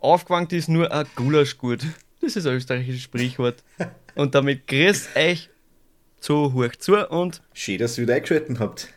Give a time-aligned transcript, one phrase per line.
[0.00, 1.80] aufgewankt ist nur ein Gulasch gut.
[2.20, 3.62] Das ist ein österreichisches Sprichwort.
[4.14, 5.48] Und damit grüßt euch
[6.20, 8.88] zu hoch zu und Schön, dass ihr wieder eingeschaltet habt.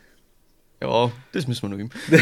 [0.82, 1.90] ja, das müssen wir noch üben.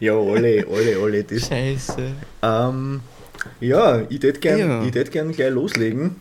[0.00, 1.22] ja, alle, alle, alle.
[1.24, 1.46] Das.
[1.46, 2.12] Scheiße.
[2.42, 3.00] Ähm,
[3.60, 4.84] ja, ich hätte gern, Ja.
[4.84, 6.16] ich tät gern gleich loslegen.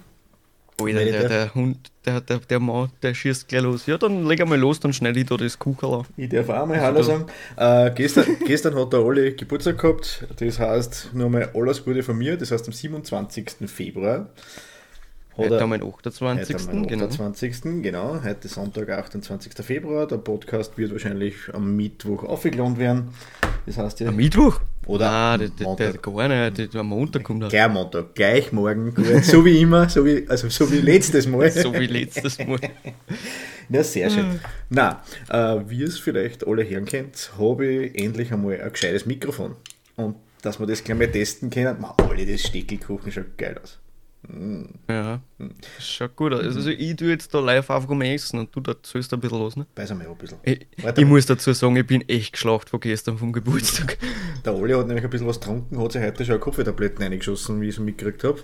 [0.79, 1.29] Alter, der, darf.
[1.29, 3.85] der Hund, der, der, der Mann, der schießt gleich los.
[3.85, 6.05] Ja, dann leg einmal los, dann schneide ich da das Kuckerl an.
[6.17, 7.25] Ich darf auch mal Hallo sagen.
[7.57, 10.25] Äh, gestern, gestern hat der Olli Geburtstag gehabt.
[10.37, 12.37] Das heißt, nur mal alles Gute von mir.
[12.37, 13.51] Das heißt, am 27.
[13.67, 14.27] Februar.
[15.37, 16.55] Heute haben wir den Heute 28.
[16.55, 17.05] haben wir den genau.
[17.05, 17.61] 28.
[17.83, 19.51] Genau, heute Sonntag, 28.
[19.65, 20.07] Februar.
[20.07, 23.09] Der Podcast wird wahrscheinlich am Mittwoch aufgeladen werden.
[23.65, 24.61] Das heißt, ja, Am Mittwoch?
[24.85, 26.73] Oder Nein, der, der, gar nicht.
[26.73, 27.49] Der, am Montag kommt er.
[27.49, 31.51] gleich am Montag, gleich morgen, so wie immer, so wie, also so wie letztes Mal.
[31.51, 32.59] So wie letztes Mal.
[33.67, 34.39] Ja, sehr schön.
[34.69, 39.55] Na, äh, wie es vielleicht alle hören könnt, habe ich endlich einmal ein gescheites Mikrofon.
[39.95, 43.79] Und dass wir das gleich mal testen können, ma, alle das Steckelkuchen schaut geil aus.
[44.89, 45.21] Ja,
[45.79, 46.55] schaut gut aus.
[46.55, 49.55] Also ich tue jetzt da live auf rum essen und du erzählst ein bisschen was,
[49.55, 49.65] ne?
[49.75, 50.37] Weiß einmal ein bisschen.
[50.43, 50.65] Ich,
[50.97, 53.97] ich muss dazu sagen, ich bin echt geschlacht von gestern vom Geburtstag.
[54.45, 57.69] Der Oli hat nämlich ein bisschen was getrunken, hat sich heute schon Kopftabletten reingeschossen, wie
[57.69, 58.39] ich es mitgekriegt habe.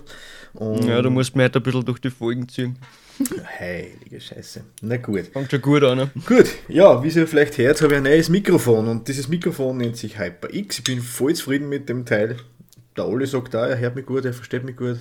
[0.54, 2.78] Und Ja, du musst mir heute ein bisschen durch die Folgen ziehen.
[3.60, 4.64] heilige Scheiße.
[4.82, 5.26] Na gut.
[5.32, 6.10] Fängt schon gut an, ne?
[6.26, 9.96] Gut, ja, wie ihr vielleicht hört, habe ich ein neues Mikrofon und dieses Mikrofon nennt
[9.96, 10.78] sich HyperX.
[10.78, 12.36] Ich bin voll zufrieden mit dem Teil.
[12.96, 14.98] Der Oli sagt da, er hört mich gut, er versteht mich gut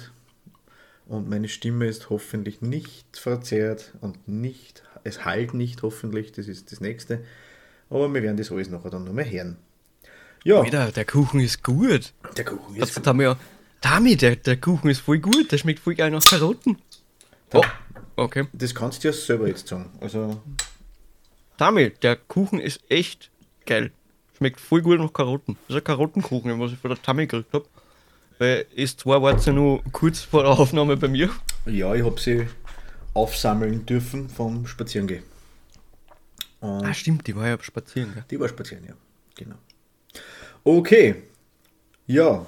[1.07, 6.71] und meine Stimme ist hoffentlich nicht verzerrt und nicht, es halt nicht hoffentlich, das ist
[6.71, 7.23] das nächste.
[7.89, 9.57] Aber wir werden das alles nachher dann nochmal hören.
[10.43, 12.13] Ja, Alter, der Kuchen ist gut.
[12.35, 13.37] der Kuchen Das ist hat mir ja.
[13.81, 15.51] Tami, der, der Kuchen ist voll gut.
[15.51, 16.77] Der schmeckt voll geil nach Karotten.
[17.53, 17.63] Oh,
[18.15, 18.47] okay.
[18.53, 19.91] Das kannst du ja selber jetzt sagen.
[19.99, 20.41] Also,
[21.57, 23.29] Tami, der Kuchen ist echt
[23.65, 23.91] geil.
[24.37, 25.57] Schmeckt voll gut nach Karotten.
[25.67, 27.65] Das ist ein Karottenkuchen, was ich von der Tami gekriegt habe.
[28.41, 31.29] Weil ist zwar war ja nur kurz vor der Aufnahme bei mir.
[31.67, 32.47] ja, ich habe sie
[33.13, 35.21] aufsammeln dürfen vom Spazierengehen.
[36.59, 38.15] Und Ah, stimmt, die war ja spazieren.
[38.15, 38.23] Gell?
[38.31, 38.95] Die war spazieren, ja.
[39.35, 39.57] Genau.
[40.63, 41.17] Okay.
[42.07, 42.43] Ja,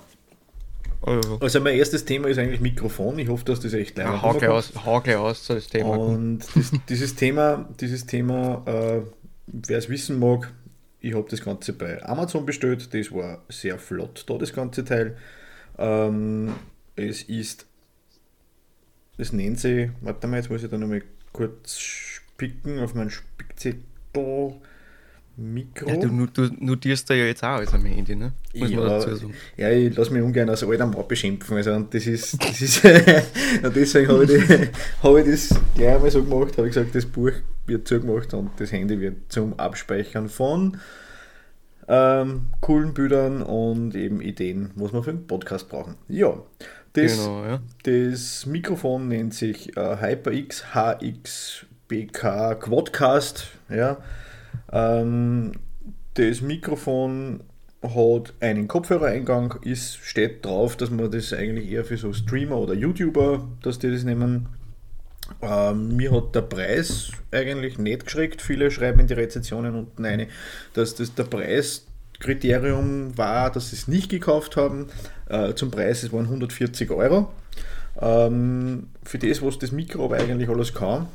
[1.04, 3.20] Also, also mein erstes Thema ist eigentlich Mikrofon.
[3.20, 5.90] Ich hoffe, dass das echt leider ja, hau gleich aus, hau gleich aus, das Thema.
[5.96, 9.02] Und das, dieses Thema, dieses Thema, äh,
[9.46, 10.52] wer es wissen mag,
[11.02, 12.92] ich habe das Ganze bei Amazon bestellt.
[12.96, 15.18] Das war sehr flott da, das ganze Teil.
[15.78, 16.54] Ähm,
[16.96, 17.66] es ist,
[19.18, 24.56] es nennt sich, warte mal, jetzt muss ich da nochmal kurz spicken auf meinen Spickzettel.
[25.36, 25.90] Mikro.
[25.90, 28.34] Ja, du, du notierst da ja jetzt auch alles am Handy, ne?
[28.54, 29.34] Muss sagen.
[29.58, 31.58] ja, ich lasse mich ungern als alter Mann beschimpfen.
[31.58, 32.86] Also, und das ist, das ist
[33.64, 34.70] und deswegen habe ich,
[35.02, 37.32] habe ich das gleich einmal so gemacht, habe ich gesagt, das Buch
[37.66, 40.78] wird zugemacht und das Handy wird zum Abspeichern von
[41.88, 45.96] ähm, coolen Bildern und eben Ideen, was wir für einen Podcast brauchen.
[46.08, 46.36] Ja,
[46.94, 47.60] das, Genau, ja.
[47.84, 53.48] das Mikrofon nennt sich äh, HyperX HXBK Quadcast.
[53.70, 53.98] Ja.
[54.72, 55.54] Ähm,
[56.14, 57.42] das Mikrofon
[57.82, 62.74] hat einen Kopfhörereingang, ist, steht drauf, dass man das eigentlich eher für so Streamer oder
[62.74, 64.48] YouTuber, dass die das nehmen.
[65.42, 68.42] Ähm, mir hat der Preis eigentlich nicht geschreckt.
[68.42, 70.28] Viele schreiben in die Rezensionen unten eine,
[70.74, 74.88] dass das der Preiskriterium war, dass sie es nicht gekauft haben.
[75.30, 77.32] Äh, zum Preis, es waren 140 Euro.
[78.02, 81.08] Ähm, für das, was das Mikro aber eigentlich alles kann,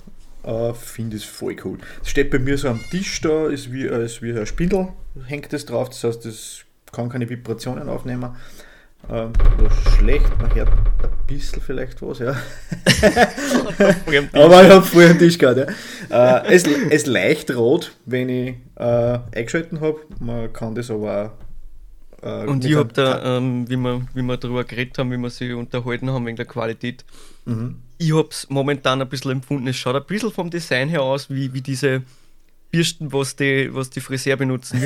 [0.44, 1.78] äh, finde ich es voll cool.
[2.02, 4.88] Es steht bei mir so am Tisch da, ist wie, äh, ist wie ein Spindel,
[5.26, 8.36] hängt das drauf, das heißt, es kann keine Vibrationen aufnehmen.
[9.08, 9.30] Oder
[9.96, 12.32] schlecht, man hört ein bisschen vielleicht was, ja.
[14.32, 15.58] Aber ich habe vorher einen Tisch gehabt,
[16.10, 16.38] ja.
[16.40, 19.98] Äh, es, es leicht rot, wenn ich äh, eingeschalten habe.
[20.18, 21.34] Man kann das aber
[22.22, 22.26] auch.
[22.26, 25.30] Äh, Und ich habe da, ähm, wie, wir, wie wir darüber geredet haben, wie wir
[25.30, 27.04] sich unterhalten haben wegen der Qualität,
[27.44, 27.76] Mhm.
[27.96, 29.66] ich habe es momentan ein bisschen empfunden.
[29.68, 32.02] Es schaut ein bisschen vom Design her aus wie, wie diese
[32.70, 34.80] Bürsten, was die, was die Friseur benutzen.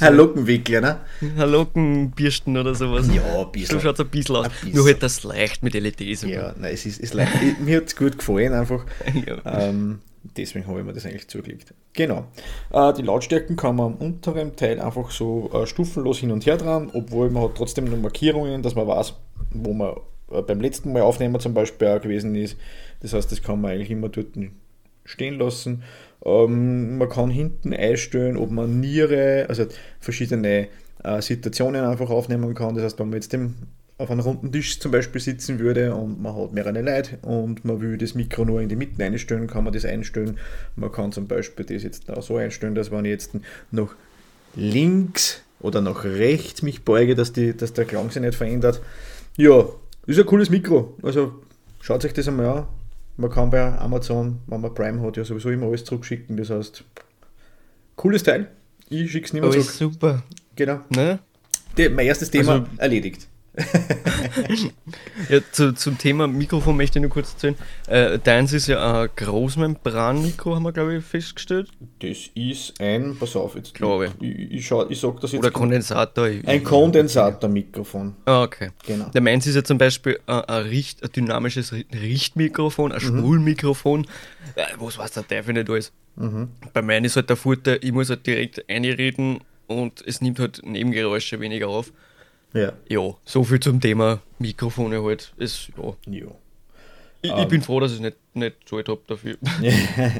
[0.00, 1.46] Ein Lockenwickler, ne?
[1.46, 3.08] Lockenbürsten oder sowas.
[3.14, 3.78] Ja, ein bisschen.
[3.78, 4.46] So schaut es ein bisschen aus.
[4.46, 4.74] Ein bisschen.
[4.76, 6.22] Nur halt das leicht mit LEDs.
[6.22, 7.32] Ja, nein, es ist, es leicht.
[7.42, 8.84] Ich- Mir hat es gut gefallen, einfach.
[9.26, 9.68] Ja.
[9.68, 10.00] Ähm,
[10.36, 11.72] deswegen habe ich mir das eigentlich zugelegt.
[11.92, 12.26] Genau.
[12.72, 16.56] Äh, die Lautstärken kann man am unteren Teil einfach so äh, stufenlos hin und her
[16.56, 19.14] dran, obwohl man hat trotzdem noch Markierungen, dass man weiß,
[19.52, 19.94] wo man
[20.32, 22.56] äh, beim letzten Mal aufnehmen zum Beispiel auch gewesen ist.
[23.00, 24.28] Das heißt, das kann man eigentlich immer dort
[25.04, 25.82] stehen lassen.
[26.24, 29.66] Ähm, man kann hinten einstellen, ob man Niere, also
[30.00, 30.68] verschiedene
[31.02, 32.74] äh, Situationen einfach aufnehmen kann.
[32.74, 33.54] Das heißt, wenn man jetzt im,
[33.98, 37.80] auf einem runden Tisch zum Beispiel sitzen würde und man hat mehrere Leute und man
[37.80, 40.38] will das Mikro nur in die Mitte einstellen, kann man das einstellen.
[40.76, 43.32] Man kann zum Beispiel das jetzt auch so einstellen, dass wenn ich jetzt
[43.70, 43.94] nach
[44.54, 48.80] links oder nach rechts mich beuge, dass, die, dass der Klang sich nicht verändert.
[49.36, 49.66] Ja,
[50.06, 50.94] ist ein cooles Mikro.
[51.02, 51.34] Also
[51.80, 52.66] schaut euch das einmal an.
[53.16, 56.36] Man kann bei Amazon, wenn man Prime hat, ja sowieso immer alles zurückschicken.
[56.36, 56.84] Das heißt,
[57.96, 58.48] cooles Teil.
[58.88, 59.94] Ich schicke es nicht mehr Alles zurück.
[59.94, 60.22] super.
[60.56, 60.80] Genau.
[60.90, 61.18] Ne?
[61.76, 63.28] Die, mein erstes Thema Also- erledigt.
[65.28, 67.54] Ja, zu, zum Thema Mikrofon möchte ich nur kurz erzählen.
[67.86, 71.68] Äh, deins ist ja ein Großmembran-Mikro, haben wir, glaube ich, festgestellt.
[72.00, 75.40] Das ist ein, pass auf, jetzt Glaube ich, ich, schau, ich sag das jetzt.
[75.40, 76.28] Oder Kondensator.
[76.28, 78.14] ich- ein Kondensatormikrofon.
[78.26, 78.70] Ah, okay.
[78.86, 79.06] Genau.
[79.10, 82.94] Der meins ist ja zum Beispiel ein, ein, Richt, ein dynamisches Ri- Richtmikrofon, Mhm.
[82.96, 84.06] ein Spulmikrofon.
[84.56, 85.92] Äh, was weiß der Teufel nicht alles.
[86.16, 86.48] Mhm.
[86.72, 90.60] Bei meinem ist halt der Vorteil, ich muss halt direkt einreden und es nimmt halt
[90.64, 91.92] Nebengeräusche weniger auf.
[92.52, 92.72] Ja.
[92.88, 95.32] Ja, so viel zum Thema Mikrofone halt.
[95.38, 95.94] Es, ja.
[96.06, 96.26] Ja.
[97.22, 97.38] Ich, Ähm.
[97.40, 98.56] ich bin froh, dass ich es nicht, nicht
[98.88, 99.36] habe dafür.
[99.62, 100.10] ja.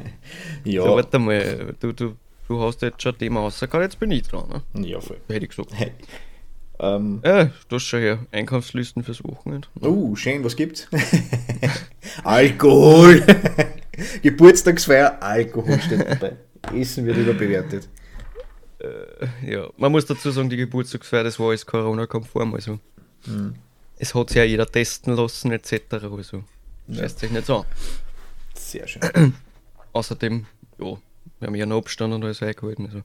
[0.63, 0.83] Ja.
[0.95, 2.15] warte mal, du, du,
[2.47, 4.63] du hast jetzt schon ein Thema rausgehauen, jetzt bin ich dran.
[4.73, 4.87] Ne?
[4.87, 5.17] Ja, voll.
[5.27, 5.71] Hätte ich gesagt.
[6.79, 8.19] Ähm, Ja, du hast schon her.
[8.31, 9.67] Einkaufslisten fürs Wochenende.
[9.81, 10.87] oh, schön, was gibt's?
[12.23, 13.23] Alkohol!
[14.23, 16.37] Geburtstagsfeier, Alkohol steht dabei.
[16.75, 17.87] Essen wird überbewertet.
[19.45, 22.53] Ja, man muss dazu sagen, die Geburtstagsfeier, das war alles Corona-konform.
[22.53, 22.79] Also.
[23.25, 23.55] Mhm.
[23.97, 25.73] Es hat sich ja jeder testen lassen, etc.
[25.91, 26.43] Also,
[26.91, 27.65] scheißt sich nicht so an.
[28.55, 29.01] Sehr schön.
[29.93, 30.45] Außerdem,
[30.79, 30.97] ja,
[31.39, 32.87] wir haben ja einen Abstand und alles eingehalten.
[32.87, 33.01] Also.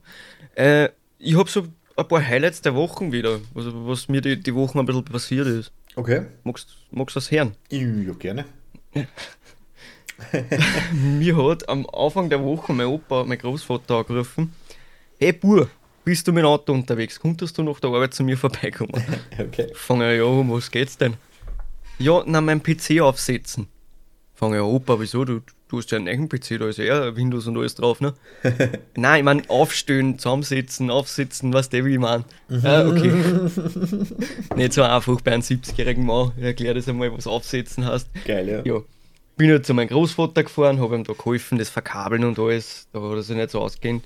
[0.55, 0.89] Äh,
[1.19, 4.79] ich habe so ein paar Highlights der Wochen wieder, also, was mir die, die Wochen
[4.79, 5.71] ein bisschen passiert ist.
[5.95, 6.25] Okay.
[6.43, 7.55] Magst magst du das hören?
[7.69, 8.45] Ja, gerne.
[10.93, 14.53] Mir hat am Anfang der Woche mein Opa, mein Großvater angerufen:
[15.19, 15.67] Hey Bur,
[16.05, 17.19] bist du mit dem Auto unterwegs?
[17.19, 18.91] Konntest du nach der Arbeit zu mir vorbeikommen?
[19.39, 19.67] Okay.
[19.73, 21.15] Fange ich ja, um was geht's denn?
[21.97, 23.67] Ja, na, mein PC aufsetzen.
[24.35, 25.25] Fange ich an, Opa, wieso?
[25.25, 28.13] Du, du hast ja einen neuen PC, da ist ja Windows und alles drauf, ne?
[28.95, 32.23] Nein, ich meine, aufstehen, zusammensetzen, aufsitzen, was der wie ich meine.
[32.63, 33.11] Ah, okay.
[34.55, 36.33] Nicht so einfach bei einem 70-jährigen Mann.
[36.37, 38.07] Ich erklär das einmal, was aufsetzen heißt.
[38.23, 38.61] Geil, ja.
[38.63, 38.81] Ja.
[39.35, 42.87] Bin halt zu meinem Großvater gefahren, habe ihm da geholfen, das Verkabeln und alles.
[42.93, 44.03] Da hat er sich nicht so auskennt.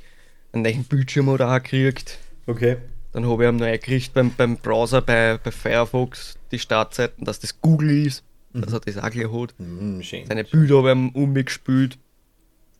[0.53, 2.17] Einen neuen Bildschirm hat er auch gekriegt.
[2.45, 2.77] Okay.
[3.13, 7.39] Dann habe ich ihm noch eingekriegt beim, beim Browser, bei, bei Firefox, die Startseiten, dass
[7.39, 9.53] das Google ist, dass er das auch gleich hat.
[9.57, 10.25] Mm, schön.
[10.25, 11.97] Seine Bilder habe ich ihm um mich gespült.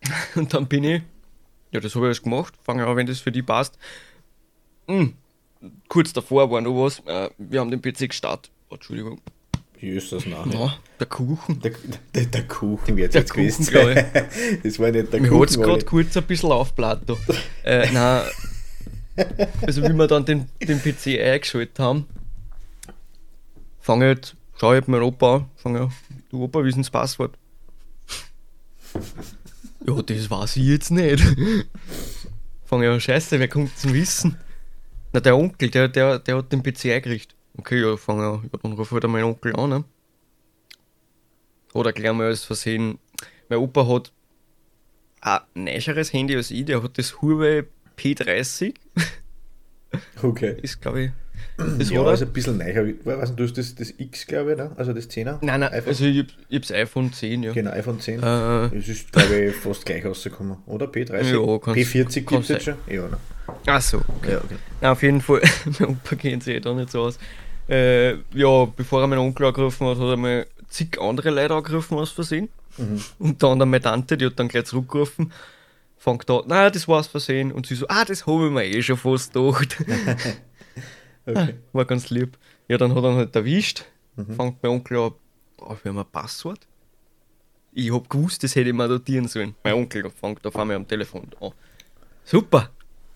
[0.34, 1.02] Und dann bin ich,
[1.70, 3.78] ja, das habe ich alles gemacht, fange an, wenn das für die passt.
[4.88, 5.14] Hm,
[5.88, 8.50] kurz davor war noch was, äh, wir haben den PC gestartet.
[8.70, 8.76] Oh,
[9.82, 9.92] Entschuldigung.
[9.92, 10.50] Jesus, nein.
[10.52, 11.60] Ja, der Kuchen.
[11.60, 11.72] Der,
[12.14, 14.04] der, der Kuchen wird jetzt Kuchen, gewesen.
[14.62, 15.68] Das war nicht der Mir hat es Kuchen.
[15.68, 17.16] gerade kurz ein bisschen da.
[17.64, 18.22] äh, nein,
[19.62, 22.06] also wie wir dann den, den PC eingeschaltet haben,
[23.80, 25.92] fange ich halt, schau ich meinen Opa an, fange an,
[26.30, 27.36] du Opa, wie ist denn das Passwort?
[29.86, 31.22] ja, das weiß ich jetzt nicht.
[32.64, 34.36] fange ich an, scheiße, wer kommt zum Wissen?
[35.12, 37.36] Na, der Onkel, der, der, der hat den PC eingerichtet.
[37.58, 39.84] Okay, ja, fange an, ja, dann ruf halt meinen Onkel an, ne?
[41.74, 42.98] Oder gleich mal als Versehen,
[43.48, 44.12] mein Opa hat
[45.22, 47.64] ein neueres Handy als ich, der hat das Huawei
[47.98, 48.74] P30.
[50.22, 50.56] Okay.
[50.62, 51.10] Ist, glaube ich.
[51.78, 52.86] Das ja, ist ein bisschen neuer.
[53.04, 54.72] Weißt du, du hast das, das X, glaube ich, ne?
[54.76, 55.38] also das 10er?
[55.42, 55.88] Nein, nein, iPhone.
[55.88, 57.52] also ich, hab- ich hab's iPhone 10, ja.
[57.52, 58.22] Genau, iPhone 10.
[58.22, 60.86] Äh, Es ist, glaube ich, fast gleich rausgekommen, oder?
[60.86, 61.22] P30?
[61.24, 62.74] Ja, kann's- P40 gibt es jetzt schon?
[62.86, 63.18] Ja, ne?
[63.66, 64.00] ach so.
[64.26, 64.56] Ja, okay.
[64.80, 65.42] Na, auf jeden Fall,
[65.78, 67.18] mein Opa kennt sich eh da nicht so aus.
[67.72, 71.96] Äh, ja, bevor er meinen Onkel angerufen hat, hat er mal zig andere Leute angerufen
[71.96, 72.50] aus Versehen.
[72.76, 73.02] Mhm.
[73.18, 75.32] Und dann meine Tante, die hat dann gleich zurückgerufen.
[75.96, 77.50] Fängt da, nein, das war aus Versehen.
[77.50, 79.76] Und sie so, ah, das habe ich mir eh schon fast gedacht.
[81.26, 81.54] okay.
[81.72, 82.36] War ganz lieb.
[82.68, 83.84] Ja, dann hat er ihn halt erwischt.
[84.16, 84.34] Mhm.
[84.34, 85.12] Fängt mein Onkel an,
[85.56, 86.60] brauchen wir mal ein Passwort?
[87.72, 89.54] Ich hab gewusst, das hätte ich mal notieren sollen.
[89.64, 91.52] Mein Onkel fängt auf einmal am Telefon an.
[92.24, 92.68] Super!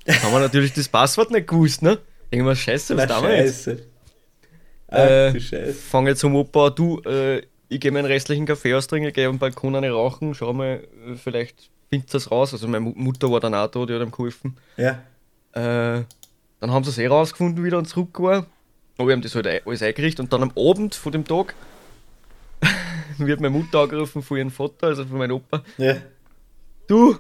[0.09, 1.99] Haben wir natürlich das Passwort nicht gewusst, ne?
[2.31, 3.65] Irgendwas scheiße, was Na, da wir jetzt?
[3.65, 3.96] scheiße.
[4.89, 5.73] Ach, Äh, du Scheiße.
[5.75, 9.75] Fang jetzt zum Opa, du, äh, ich gehe meinen restlichen Kaffee austrinken, gehe am Balkon
[9.75, 12.53] eine rauchen, schau mal, äh, vielleicht findet das raus.
[12.53, 14.57] Also meine Mu- Mutter war dann auch da, die hat ihm geholfen.
[14.77, 15.03] Ja.
[15.53, 16.05] Äh,
[16.61, 18.47] dann haben sie es eh rausgefunden, wie dann zurück war.
[18.99, 21.55] Aber wir haben das halt alles eingerichtet und dann am Abend von dem Tag
[23.19, 25.63] wird meine Mutter angerufen von ihrem Vater, also von meinem Opa.
[25.77, 25.97] Ja.
[26.87, 27.17] Du,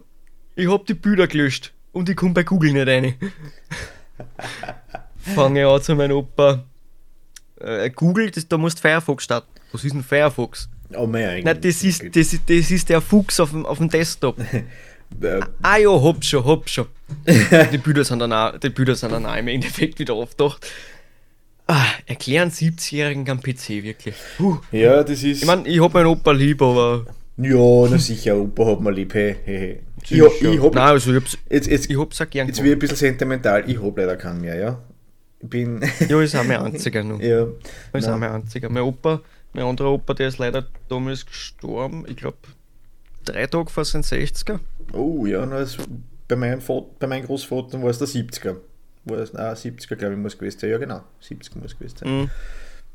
[0.54, 3.14] ich hab die Bilder gelöscht und ich komm bei Google nicht rein.
[5.18, 6.64] Fange an zu meinem Opa.
[7.60, 9.48] Äh, Google, das, da musst Firefox starten.
[9.72, 10.68] Was ist ein Firefox?
[10.94, 13.88] Oh mein Nein, das ist, das, ist- das ist der Fuchs auf dem, auf dem
[13.88, 14.36] Desktop.
[15.62, 16.86] Ah ja, hab schon, hab schon.
[17.72, 20.66] die, Bilder sind dann auch, die Bilder sind dann auch im Endeffekt wieder aufgedacht.
[21.68, 24.16] Ah, erklären 70-Jährigen am PC wirklich.
[24.36, 24.58] Puh.
[24.72, 25.42] ja, das ist.
[25.42, 27.06] Ich meine, ich hab meinen Opa lieb, aber.
[27.36, 29.14] ja, na sicher, Opa hat mir lieb.
[29.14, 29.80] Hey, hey.
[30.02, 30.26] Ich, Sicher.
[30.40, 32.78] ich, hab, Nein, also ich hab's, jetzt, jetzt, ich hab's auch gern jetzt wird ein
[32.80, 33.62] bisschen sentimental.
[33.68, 34.78] Ich hab leider keinen mehr, ja.
[35.48, 35.82] Bin.
[36.08, 37.20] Ja, ist auch mein einziger noch.
[37.20, 37.52] ja, ist
[37.92, 38.04] nein.
[38.14, 38.68] auch mein einziger.
[38.68, 39.20] Mein Opa,
[39.52, 42.04] mein anderer Opa, der ist leider damals gestorben.
[42.08, 42.36] Ich glaube,
[43.24, 44.58] drei Tage vor seinen 60er.
[44.92, 45.76] Oh ja, na, das,
[46.28, 48.56] bei, meinem Vater, bei meinem Großvater war es der 70er.
[49.04, 50.70] War es, nein, 70er glaube ich muss gewesen sein.
[50.70, 52.08] Ja genau, 70 muss gewesen sein.
[52.20, 52.30] Mhm.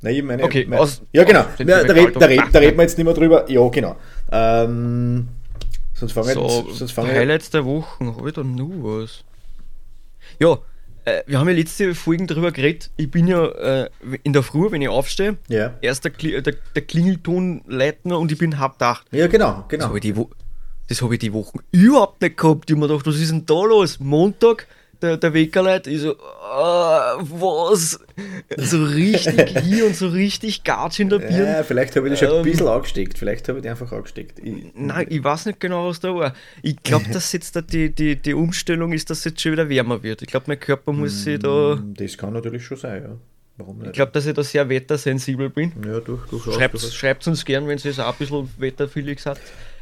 [0.04, 2.60] Nein, ich meine, Okay, meine aus- ja genau, aus ja, da, red, da, red, da
[2.60, 3.50] reden wir jetzt nicht mehr drüber.
[3.50, 3.96] Ja genau.
[4.32, 5.28] Ähm,
[5.94, 9.24] sonst fangen So, wir sonst fangen Highlights der Wochen, habe ich da nur was?
[10.40, 10.58] Ja,
[11.06, 12.90] äh, wir haben ja letzte Folgen darüber geredet.
[12.98, 13.90] Ich bin ja äh,
[14.24, 15.74] in der Früh, wenn ich aufstehe, ja.
[15.82, 19.06] erst der, Kli der, der Klingelton leitner und ich bin halb acht.
[19.12, 19.86] ja, genau, Das genau.
[19.86, 20.30] habe ich, die Wo-
[20.88, 22.70] das hab ich die Wochen überhaupt nicht gehabt.
[22.70, 24.00] Ich hab mir gedacht, was ist denn da los?
[24.00, 24.68] Montag,
[25.02, 28.00] der, der Weckerleit, ich so, ah, was?
[28.58, 31.58] So richtig hier und so richtig Gatsch in der Birne.
[31.58, 33.18] Ja, vielleicht habe ich das schon ein Ähm, bisschen angesteckt.
[33.18, 34.40] Vielleicht habe ich die einfach angesteckt.
[34.40, 36.34] Ich, Nein, ich weiß nicht genau, was da war.
[36.62, 39.68] Ich glaube, dass jetzt da die, die, die Umstellung ist, dass es jetzt schon wieder
[39.70, 40.22] wärmer wird.
[40.22, 41.82] Ich glaube, mein Körper muss sich da.
[41.96, 43.18] Das kann natürlich schon sein, ja.
[43.58, 43.88] Warum nicht?
[43.88, 45.72] Ich glaube, dass ich da sehr wettersensibel bin.
[45.86, 46.56] ja, durch, durchaus.
[46.56, 46.96] Schreibt, durchaus.
[46.96, 49.40] schreibt uns gern, wenn ihr es auch ein bisschen wetterfühlig seid.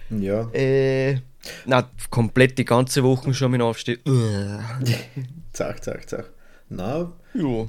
[0.10, 1.18] Ja, Äh,
[1.66, 4.00] na, komplett die ganze Woche schon mit aufstehen.
[5.54, 6.30] zack, zack, zack.
[6.70, 7.66] Na, Ja,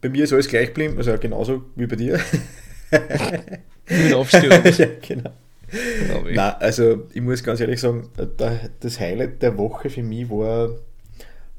[0.00, 2.20] bei mir ist alles gleich geblieben, also genauso wie bei dir.
[3.88, 4.52] mit aufstehen.
[4.78, 5.30] ja, genau.
[6.24, 10.70] Nein, also ich muss ganz ehrlich sagen, da- das Highlight der Woche für mich war,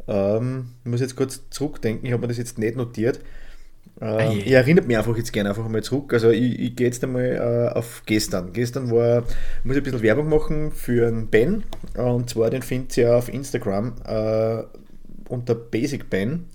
[0.08, 3.20] ähm, ich muss jetzt kurz zurückdenken, ich habe mir das jetzt nicht notiert.
[4.01, 4.39] Ähm, je.
[4.44, 6.13] ich erinnere mich einfach jetzt gerne einfach mal zurück.
[6.13, 8.53] Also ich, ich gehe jetzt einmal äh, auf gestern.
[8.53, 9.24] Gestern war,
[9.60, 11.63] ich muss ein bisschen Werbung machen für einen Ben.
[11.96, 14.63] Und zwar den findet ihr auf Instagram äh,
[15.27, 16.46] unter Basic Ben.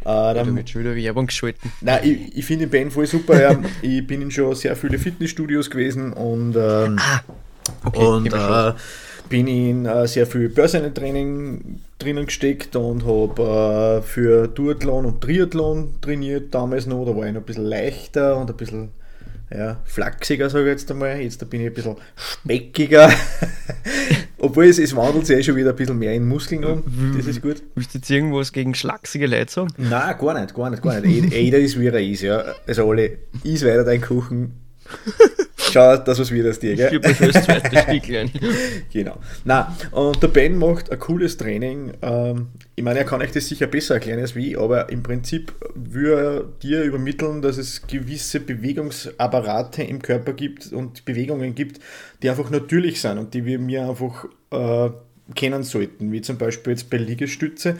[0.00, 1.70] Äh, Da dann, wird schon wieder Werbung geschalten.
[1.80, 3.40] Nein, ich, ich finde den Ben voll super.
[3.40, 3.58] Ja.
[3.82, 6.98] ich bin in schon sehr viele Fitnessstudios gewesen und, ähm,
[7.84, 8.32] Okay, und
[9.28, 15.94] bin in äh, sehr viel Börsentraining drinnen gesteckt und habe äh, für Duathlon und Triathlon
[16.00, 17.04] trainiert damals noch.
[17.04, 18.90] Da war ich noch ein bisschen leichter und ein bisschen
[19.54, 21.20] ja, flachsiger, sage ich jetzt einmal.
[21.20, 23.10] Jetzt bin ich ein bisschen speckiger.
[24.38, 26.82] Obwohl es, es wandelt sich eh schon wieder ein bisschen mehr in Muskeln um.
[27.16, 27.62] Das ist gut.
[27.74, 29.68] Willst du jetzt irgendwas gegen schlachsige Leute sagen?
[29.78, 31.32] Nein, gar nicht, gar nicht, gar nicht.
[31.32, 32.44] Jeder- ist wie er ist, ja.
[32.66, 34.52] Also alle, iss weiter deinen Kuchen.
[35.72, 36.90] Schau, dass was wird aus dir, Ich gell?
[36.90, 38.30] gebe mir das zweite Stücklein.
[38.92, 39.16] Genau.
[39.44, 41.92] Na, und der Ben macht ein cooles Training.
[42.02, 45.52] Ähm, ich meine, er kann euch das sicher besser erklären als wie, aber im Prinzip
[45.74, 51.80] würde er dir übermitteln, dass es gewisse Bewegungsapparate im Körper gibt und Bewegungen gibt,
[52.22, 54.90] die einfach natürlich sind und die wir mir einfach äh,
[55.34, 56.12] kennen sollten.
[56.12, 57.76] Wie zum Beispiel jetzt bei Liegestütze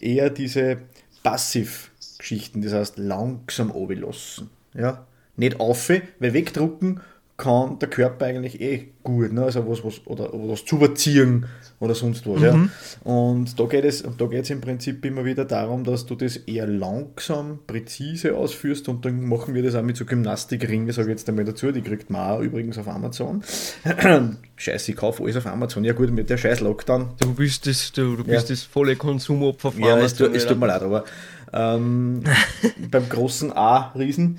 [0.00, 0.78] eher diese
[1.22, 4.50] Passivgeschichten, das heißt langsam lassen.
[4.74, 5.06] Ja?
[5.36, 7.00] Nicht auf, weil wegdrucken
[7.40, 9.44] kann der Körper eigentlich eh gut, ne?
[9.44, 11.46] also was, was, oder, oder was zuberziehen
[11.80, 12.42] oder sonst was.
[12.42, 12.68] Ja?
[13.02, 16.36] Und da geht es da geht es im Prinzip immer wieder darum, dass du das
[16.36, 21.16] eher langsam, präzise ausführst und dann machen wir das auch mit so Gymnastikringen, sage ich
[21.18, 23.42] jetzt einmal dazu, die kriegt man auch übrigens auf Amazon.
[24.56, 25.82] Scheiße, ich kaufe alles auf Amazon.
[25.84, 27.10] Ja gut, mit der scheiß Lockdown.
[27.20, 28.54] Du bist das, du, du bist Ja.
[28.54, 30.54] das volle Konsumopfer von Ja, es, Amazon, tut- es Alter.
[30.54, 31.04] tut mir leid, aber
[31.54, 32.22] ähm,
[32.90, 34.38] beim großen A-Riesen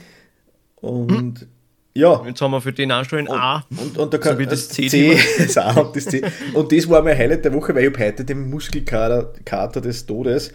[0.75, 1.47] und
[1.93, 3.65] ja, Jetzt haben wir für den ein A.
[3.69, 6.21] Und, und da kann, So das C, C, das A und das C.
[6.53, 10.05] Und das war mein Highlight der Woche, weil ich habe heute den Muskelkater Kater des
[10.05, 10.49] Todes,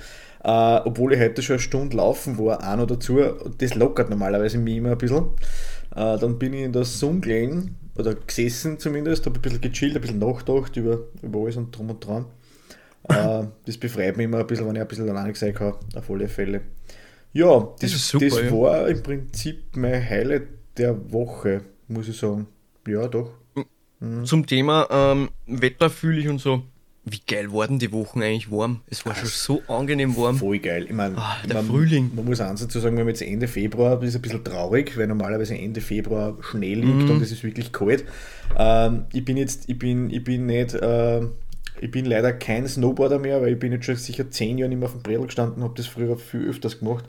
[0.44, 3.18] äh, obwohl ich heute schon eine Stunde laufen war, auch noch dazu.
[3.18, 5.24] Und das lockert normalerweise mich immer ein bisschen.
[5.94, 10.00] Äh, dann bin ich in der Sunglen, oder gesessen zumindest, habe ein bisschen gechillt, ein
[10.00, 12.26] bisschen nachgedacht über, über alles und drum und dran.
[13.08, 16.10] Äh, das befreit mich immer ein bisschen, wenn ich ein bisschen alleine sein kann, auf
[16.10, 16.62] alle Fälle.
[17.32, 18.50] Ja, das, Das das, super, ja.
[18.50, 22.46] war im Prinzip mein Highlight der Woche, muss ich sagen.
[22.86, 23.30] Ja, doch.
[24.24, 26.62] Zum Thema ähm, Wetter fühle ich und so.
[27.08, 28.80] Wie geil waren die Wochen eigentlich warm?
[28.88, 30.36] Es war schon so angenehm warm.
[30.36, 30.86] Voll geil.
[30.88, 32.10] Ich meine, Ah, der man, Frühling.
[32.14, 34.98] man muss eins dazu sagen, wir haben jetzt Ende Februar, das ist ein bisschen traurig,
[34.98, 37.10] weil normalerweise Ende Februar Schnee liegt Mhm.
[37.12, 38.04] und es ist wirklich kalt.
[38.58, 41.20] Ähm, ich bin jetzt, ich bin, ich bin nicht, äh,
[41.80, 44.78] ich bin leider kein Snowboarder mehr, weil ich bin jetzt schon sicher zehn Jahre nicht
[44.78, 47.04] mehr auf dem Bredel gestanden, habe das früher viel öfters gemacht.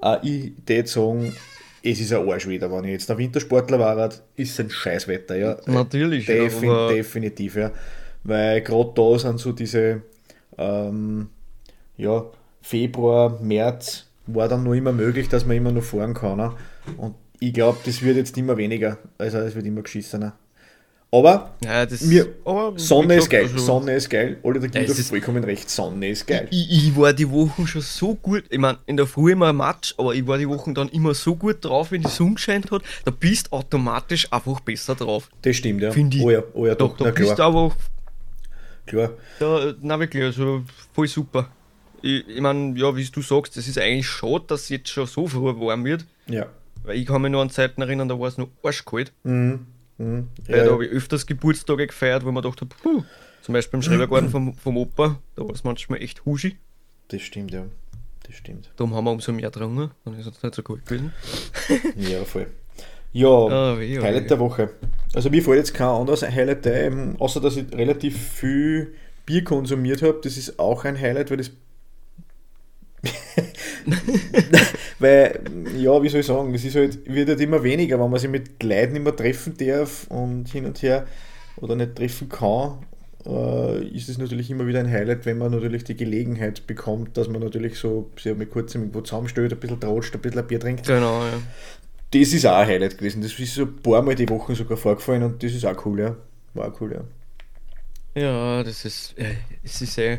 [0.00, 1.34] Äh, ich würde sagen,
[1.82, 5.36] es ist ein Arsch wieder, wenn ich jetzt der Wintersportler war, ist es ein Scheißwetter,
[5.36, 5.56] ja.
[5.66, 7.70] Natürlich, ja, Defin aber- definitiv, ja.
[8.24, 10.02] Weil gerade da sind so diese,
[10.58, 11.28] ähm,
[11.96, 12.24] ja,
[12.60, 16.36] Februar, März war dann noch immer möglich, dass man immer noch fahren kann.
[16.38, 16.52] Ne?
[16.96, 20.34] Und ich glaube, das wird jetzt immer weniger, also es wird immer geschissener.
[21.14, 25.10] Aber Ja, das, mir, aber Sonne ist geil, Sonne ist geil, alle da gibt es
[25.10, 26.48] vollkommen recht, Sonne ist geil.
[26.50, 29.56] Ich, ich war die Wochen schon so gut, ich meine, in der Früh immer ein
[29.56, 32.70] Matsch, aber ich war die Wochen dann immer so gut drauf, wenn die Sonne gescheint
[32.70, 35.28] hat, da bist du automatisch einfach besser drauf.
[35.42, 35.90] Das stimmt, ja.
[35.90, 36.22] Finde ich.
[36.22, 37.76] Oh ja, oh ja, Doch, doch, da na bist du einfach,
[38.86, 39.10] klar.
[39.38, 40.62] da, na wirklich, also
[40.94, 41.50] voll super.
[42.00, 45.06] ich, ich meine, ja, wie du sagst, es ist eigentlich schade, dass es jetzt schon
[45.06, 46.06] so früh warm wird.
[46.26, 46.46] Ja.
[46.84, 49.12] Weil ich kann mich nur an Zeiten erinnern, da war es noch arschkalt.
[49.24, 49.66] Mhm.
[50.02, 50.28] Mhm.
[50.46, 53.02] Weil Ja, da habe ich öfters Geburtstage gefeiert, wo man gedacht habe, puh,
[53.42, 56.56] zum Beispiel im Schrebergarten vom, vom Opa, da war es manchmal echt huschi.
[57.08, 57.64] das stimmt, ja.
[58.26, 58.70] Das stimmt.
[58.76, 61.12] Darum haben wir umso mehr getrunken, dann ist es nicht so kalt gewesen.
[61.96, 62.46] Ja, voll.
[63.12, 64.28] Ja, Ah, weh, oh Highlight weh.
[64.28, 64.70] der Woche.
[65.14, 68.94] Also mir fällt jetzt kein anderes Highlight ein, außer dass ich relativ viel
[69.26, 70.18] Bier konsumiert habe.
[70.22, 71.50] Das ist auch ein Highlight, weil das
[74.98, 75.40] weil,
[75.76, 78.30] ja, wie soll ich sagen, das ist halt, wird halt immer weniger, wenn man sich
[78.30, 81.06] mit Leuten immer treffen darf und hin und her
[81.56, 82.78] oder nicht treffen kann,
[83.26, 87.28] äh, ist es natürlich immer wieder ein Highlight, wenn man natürlich die Gelegenheit bekommt, dass
[87.28, 90.60] man natürlich so sich mit kurzem irgendwo zusammenstellt, ein bisschen tratscht, ein bisschen ein Bier
[90.60, 90.86] trinkt.
[90.86, 91.40] Genau, ja.
[92.12, 93.22] Das ist auch ein Highlight gewesen.
[93.22, 96.00] Das ist so ein paar Mal die Woche sogar vorgefallen und das ist auch cool,
[96.00, 96.16] ja.
[96.54, 97.04] War auch cool, ja.
[98.14, 100.18] Ja, das ist, äh, es ist eh.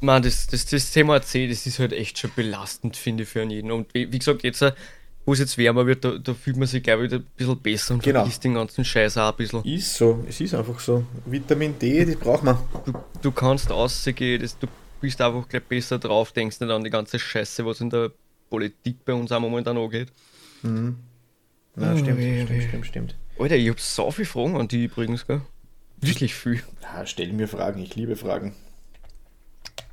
[0.00, 3.42] Man, das, das, das Thema AC, das ist halt echt schon belastend, finde ich, für
[3.42, 3.70] einen jeden.
[3.72, 4.72] Und wie, wie gesagt, jetzt, äh,
[5.26, 7.94] wo es jetzt wärmer wird, da, da fühlt man sich gleich wieder ein bisschen besser
[7.94, 8.20] und Genau.
[8.20, 9.64] vergisst den ganzen Scheiß auch ein bisschen.
[9.64, 11.04] Ist so, es ist einfach so.
[11.26, 12.58] Vitamin D, das braucht man.
[12.86, 14.68] Du, du kannst rausgehen, das, du
[15.00, 18.10] bist einfach gleich besser drauf, denkst nicht an die ganze Scheiße, was in der
[18.48, 20.08] Politik bei uns auch momentan angeht.
[20.62, 22.68] Ja, Oh, stimmt, weh, stimmt, weh.
[22.68, 23.14] stimmt, stimmt.
[23.38, 25.42] Alter, ich hab so viele Fragen an die übrigens, gell?
[26.00, 26.62] Wirklich viel.
[26.82, 28.54] Ja, stell mir Fragen, ich liebe Fragen.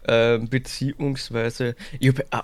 [0.08, 2.44] Ähm, beziehungsweise, ich habe ah,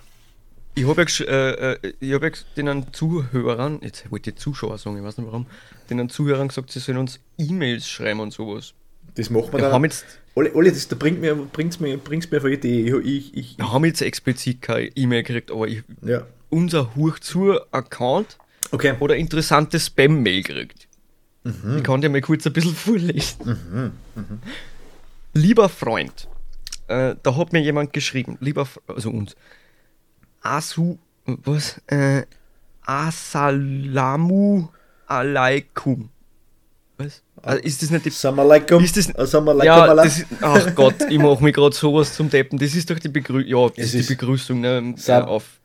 [0.73, 4.97] ich hab ja, äh, äh, ich hab ja den Zuhörern, jetzt wollte ich Zuschauer sagen,
[4.97, 5.45] ich weiß nicht warum,
[5.89, 8.73] den Zuhörern gesagt, sie sollen uns E-Mails schreiben und sowas.
[9.15, 9.73] Das macht man Wir dann.
[9.73, 12.87] haben jetzt, Alle, alle, das da bringt mir, bringt's mir, bringt's mir auf eine Idee.
[12.87, 16.25] Ich, ich, ich, wir haben jetzt explizit keine E-Mail gekriegt, aber ich, ja.
[16.49, 18.37] unser Hochzu-Account
[18.73, 18.93] Okay.
[19.01, 20.87] oder interessante Spam-Mail gekriegt.
[21.43, 23.91] Ich kann dir mal kurz ein bisschen vorlesen.
[25.33, 26.27] Lieber Freund,
[26.91, 29.35] äh, da hat mir jemand geschrieben, lieber, also uns,
[30.41, 32.23] Asu, was, äh,
[32.85, 34.67] Assalamu
[35.07, 36.09] alaikum.
[36.97, 37.23] Was?
[37.43, 38.83] Also ist das nicht die Assalamu alaikum.
[38.83, 39.65] Ist das- Assalamu alaikum.
[39.65, 42.59] ja, das ach Gott, ich mache mir gerade sowas zum Deppen.
[42.59, 43.49] Das ist doch die Begrüßung.
[43.49, 45.60] Ja, das ist die Begrüßung ne, äh, auf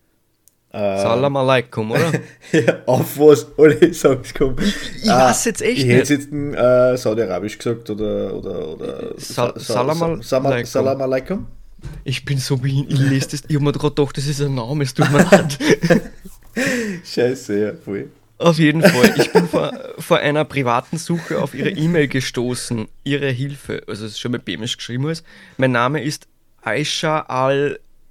[0.76, 2.12] Äh, Salam alaikum, oder?
[2.52, 4.60] ja, auf was alle sagen es kommt.
[4.62, 5.96] Ich weiß jetzt echt Ich nicht.
[5.96, 8.34] hätte jetzt in äh, Saudi-Arabisch gesagt oder.
[8.34, 10.66] oder, oder Sa- Sa- Salam Sa- al- Salam alaikum.
[10.70, 11.46] Salam alaikum.
[12.04, 12.92] Ich bin so behindert.
[12.92, 13.42] Ich lese das.
[13.48, 15.58] Ich habe mir gerade gedacht, das ist ein Name, es tut mir leid.
[17.04, 18.10] Scheiße, ja, voll.
[18.38, 19.14] Auf jeden Fall.
[19.16, 22.86] Ich bin vor, vor einer privaten Suche auf Ihre E-Mail gestoßen.
[23.04, 23.82] Ihre Hilfe.
[23.86, 25.24] Also, es ist schon mit Bämisch geschrieben ist.
[25.56, 26.26] Mein Name ist
[26.62, 27.24] Aisha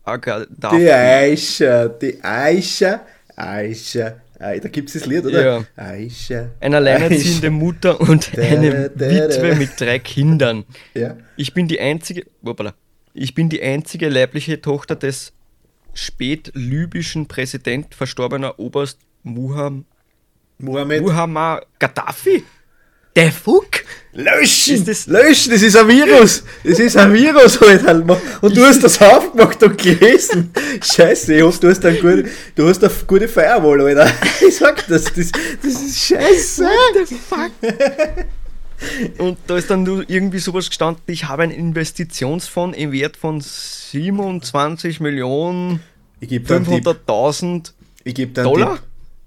[0.06, 0.92] Die Al-Agadafi.
[0.92, 3.02] Aisha, die Aisha,
[3.36, 4.16] Aisha.
[4.40, 5.44] Ai- Da gibt es das Lied, oder?
[5.46, 5.64] Ja.
[5.76, 6.50] Aisha.
[6.60, 9.56] Eine alleinerziehende Mutter und Da, eine da, Witwe da.
[9.56, 10.66] mit drei Kindern.
[10.94, 11.16] Ja.
[11.38, 12.74] Ich bin die einzige, hoppala,
[13.14, 15.32] ich bin die einzige leibliche Tochter des
[15.94, 19.86] spätlibyschen Präsident verstorbener Oberst Muham,
[20.58, 21.02] Mohammed.
[21.02, 22.44] Muhammar Gaddafi.
[23.16, 23.84] Der Fuck?
[24.14, 24.76] Löschen!
[24.76, 26.44] Ist das- Löschen, das ist ein Virus!
[26.64, 28.22] Das ist ein Virus mal.
[28.42, 30.52] Und du hast das aufgemacht und gelesen.
[30.82, 32.26] Scheiße, ich hoffe, du hast eine gute,
[32.56, 34.12] du hast eine gute Firewall, Alter.
[34.48, 36.64] Ich sag das, das, das ist scheiße.
[36.64, 37.52] What the fuck?
[39.18, 43.40] Und da ist dann nur irgendwie sowas gestanden, ich habe einen Investitionsfonds im Wert von
[43.42, 45.80] 27 Millionen
[46.20, 46.86] Ich gebe dir einen Tipp.
[46.88, 47.72] 500.000
[48.04, 48.74] Ich gebe dir einen Dollar?
[48.76, 48.84] Tipp.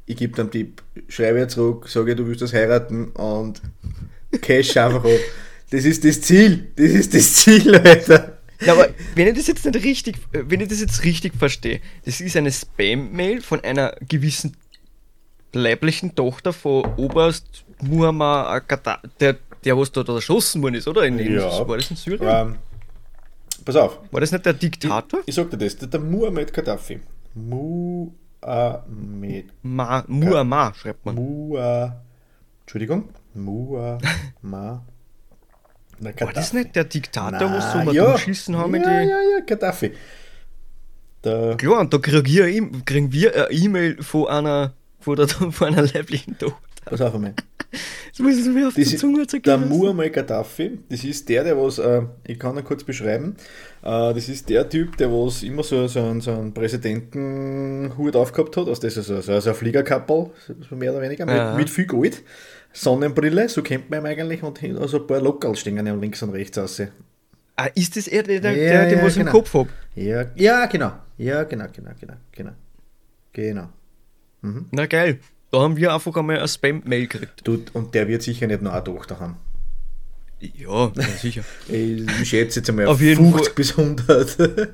[0.06, 0.82] Ich gebe dir einen Tipp.
[1.08, 3.60] Schreibe ihr zurück, sage, du willst das heiraten und
[4.40, 5.10] cash einfach ab.
[5.70, 6.68] Das ist das Ziel.
[6.76, 8.38] Das ist das Ziel, Alter.
[8.60, 11.80] Ja, aber wenn ich das jetzt nicht richtig, äh, wenn ich das jetzt richtig verstehe,
[12.04, 14.56] das ist eine Spam-Mail von einer gewissen
[15.52, 21.04] leiblichen Tochter von Oberst Muammar Gaddafi, der, der was da erschossen worden ist, oder?
[21.04, 21.68] In, Ja.
[21.68, 22.22] War das in Syrien?
[22.24, 22.56] Ähm,
[23.64, 23.98] pass auf.
[24.10, 25.20] War das nicht der Diktator?
[25.26, 27.00] Ich sag dir das, der, der Muhammad Gaddafi.
[27.34, 28.12] Muhammad.
[29.62, 31.14] Ma, Muammar, schreibt man.
[31.14, 32.02] Mua.
[32.62, 33.08] Entschuldigung.
[33.38, 33.98] Mua.
[34.42, 34.84] Ma.
[36.00, 38.12] Na, War das nicht der Diktator, was so mal ja.
[38.12, 38.74] geschissen haben?
[38.74, 39.92] Ja, ja, ja, Gaddafi.
[41.24, 46.38] Der, Klar, und da kriegen wir eine E-Mail von einer, von, der, von einer leiblichen
[46.38, 46.56] Tochter.
[46.84, 47.34] pass auf einmal.
[48.10, 49.68] Das muss ich mir auf Das die Zunge der zergehen lassen.
[49.68, 53.36] Muammar Gaddafi, das ist der, der was, äh, ich kann ihn kurz beschreiben,
[53.82, 58.56] äh, das ist der Typ, der was immer so, so einen, so einen Präsidentenhut aufgehabt
[58.56, 60.30] hat, also das ist so, so, so ein Fliegerkappel,
[60.68, 61.54] so mehr oder weniger, mit, Ja.
[61.54, 62.22] mit viel Gold,
[62.72, 66.22] Sonnenbrille, so kennt man ihn eigentlich, und hin- also ein paar Lockerl stehen ihm links
[66.22, 66.80] und rechts aus.
[67.56, 69.38] Ah, ist das er, der, der, Ja, der, den ja, was ich im genau.
[69.38, 69.68] Kopf hab?
[69.96, 72.52] Ja, ja, genau, ja, genau, genau, genau, genau,
[73.32, 73.68] genau.
[74.70, 75.18] Na geil.
[75.50, 77.40] Da haben wir einfach einmal eine Spam-Mail gekriegt.
[77.44, 79.36] Du, und der wird sicher nicht nur eine Tochter haben.
[80.40, 81.42] Ja, sicher.
[81.68, 84.38] Ich schätze jetzt einmal Auf jeden 50 bis 100.
[84.38, 84.70] Das, Nein,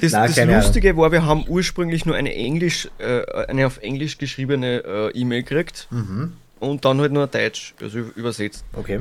[0.00, 0.64] das keine Ahnung.
[0.64, 5.42] Lustige war, wir haben ursprünglich nur eine Englisch, äh, eine auf Englisch geschriebene äh, E-Mail
[5.42, 6.32] gekriegt Mhm.
[6.60, 8.64] Und dann halt nur Deutsch, also übersetzt.
[8.72, 9.00] Okay.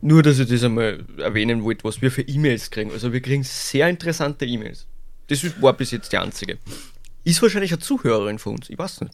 [0.00, 2.92] Nur, dass ich das einmal erwähnen wollte, was wir für E-Mails kriegen.
[2.92, 4.86] Also wir kriegen sehr interessante E-Mails.
[5.26, 6.58] Das ist- war bis jetzt die einzige.
[7.24, 9.12] Ist wahrscheinlich eine Zuhörerin von uns, ich weiß nicht.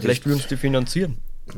[0.00, 1.18] Vielleicht will uns die finanzieren.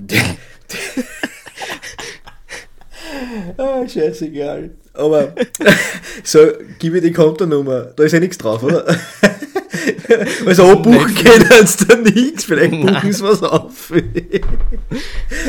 [3.57, 4.71] ah, scheißegal.
[4.95, 5.35] Aber
[6.25, 6.39] so,
[6.79, 7.85] gib mir die Kontonummer.
[7.97, 8.85] Da ist ja nichts drauf, oder?
[10.47, 12.45] Also abbuchen können sie da nichts.
[12.45, 13.93] Vielleicht buchen sie was auf.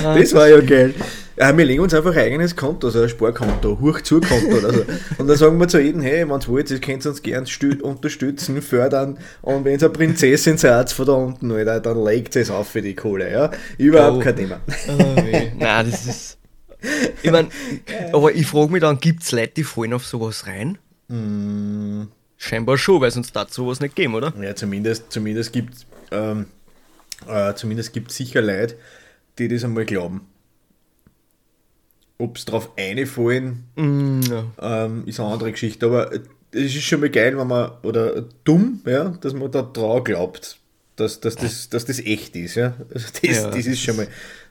[0.01, 0.93] das war ja geil.
[1.35, 4.85] Ja, wir legen uns einfach ein eigenes Konto, also ein Sparkonto, Hochzukonto oder so.
[5.17, 7.81] Und dann sagen wir zu jedem, hey, wenn ihr wollt, ihr könnt uns gern stü-
[7.81, 9.17] unterstützen, fördern.
[9.41, 12.83] Und wenn ihr eine Prinzessin seid von da unten, Alter, dann legt es auf für
[12.83, 13.51] die Kohle, ja.
[13.79, 14.19] Überhaupt Oh.
[14.19, 14.59] kein Thema.
[14.89, 15.21] Oh.
[15.57, 16.37] Nein, das ist.
[17.23, 17.47] Ich mein,
[18.11, 20.77] aber ich frage mich dann, gibt es Leute, die fallen auf sowas rein?
[21.07, 22.03] Mm.
[22.43, 24.33] Scheinbar schon, weil sonst darf sowas nicht geben, oder?
[24.41, 26.47] Ja, zumindest, zumindest gibt es ähm,
[27.27, 28.75] äh, zumindest gibt's sicher Leute,
[29.39, 30.27] die das einmal glauben.
[32.17, 34.45] Ob es drauf einfallen, Mm, ja.
[34.85, 35.85] ähm, ist eine andere Geschichte.
[35.85, 36.19] Aber äh,
[36.51, 40.57] es ist schon mal geil, wenn man, oder dumm, ja, dass man da drauf glaubt,
[40.95, 42.55] dass, dass, das, dass das echt ist.
[42.55, 42.75] Ja?
[42.93, 44.07] Also das, Ja, das, ist das schon mal,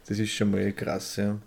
[0.08, 1.16] das ist schon mal krass.
[1.16, 1.38] Ja.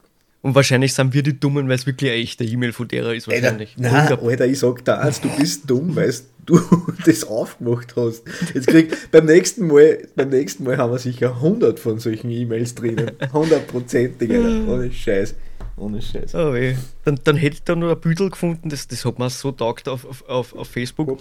[0.46, 3.28] Und wahrscheinlich sind wir die Dummen, weil es wirklich eine echte E-Mail von derer ist,
[3.28, 3.76] Alter, wahrscheinlich.
[3.78, 6.14] nein, Hundert- Alter, ich sag da eins, du bist dumm, weil
[6.46, 6.60] du
[7.06, 8.22] das aufgemacht hast.
[8.54, 12.76] Jetzt krieg, beim nächsten Mal, beim nächsten Mal haben wir sicher 100 von solchen E-Mails
[12.76, 13.14] drinnen.
[13.34, 14.68] Hundertprozentig, Alter.
[14.72, 15.34] Ohne Scheiß.
[15.78, 16.36] Ohne Scheiß.
[16.36, 16.76] Oh, weh.
[17.06, 19.90] Dann, dann hätte ich da nur ein Büdel gefunden, das, das hat mir so taugt
[19.90, 21.20] auf, auf, auf, auf Facebook.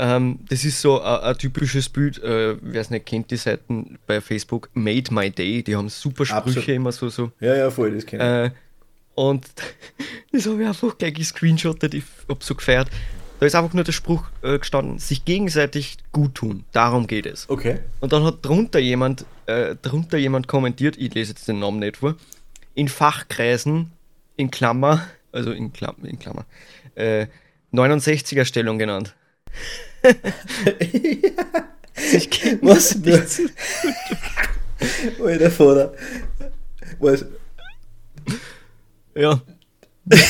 [0.00, 4.20] Ähm, das ist so ein, typisches Bild, äh, wer es nicht kennt, die Seiten bei
[4.20, 6.68] Facebook, Made My Day, die haben super Sprüche Absolut.
[6.68, 7.32] immer so, so.
[7.40, 8.50] Ja, ja, voll, das kenne Äh,
[9.14, 9.44] und
[10.32, 12.88] das habe ich einfach gleich gescreenshottet, ich habe so gefeiert.
[13.40, 17.44] Da ist einfach nur der Spruch äh, gestanden, sich gegenseitig gut tun, darum geht es.
[17.44, 17.50] ich.
[17.50, 17.78] Okay.
[18.00, 21.96] Und dann hat drunter jemand, äh, drunter jemand kommentiert, ich lese jetzt den Namen nicht
[21.96, 22.14] vor,
[22.74, 23.90] in Fachkreisen,
[24.36, 26.46] in Klammer, also in Klammer, in Klammer
[26.98, 27.26] äh,
[27.72, 29.14] 69er Stellung genannt.
[32.12, 32.94] Ich kenn Was?
[32.96, 33.40] nicht
[35.20, 35.92] Alter, Vater.
[37.00, 37.24] Was,
[39.14, 39.40] Ja,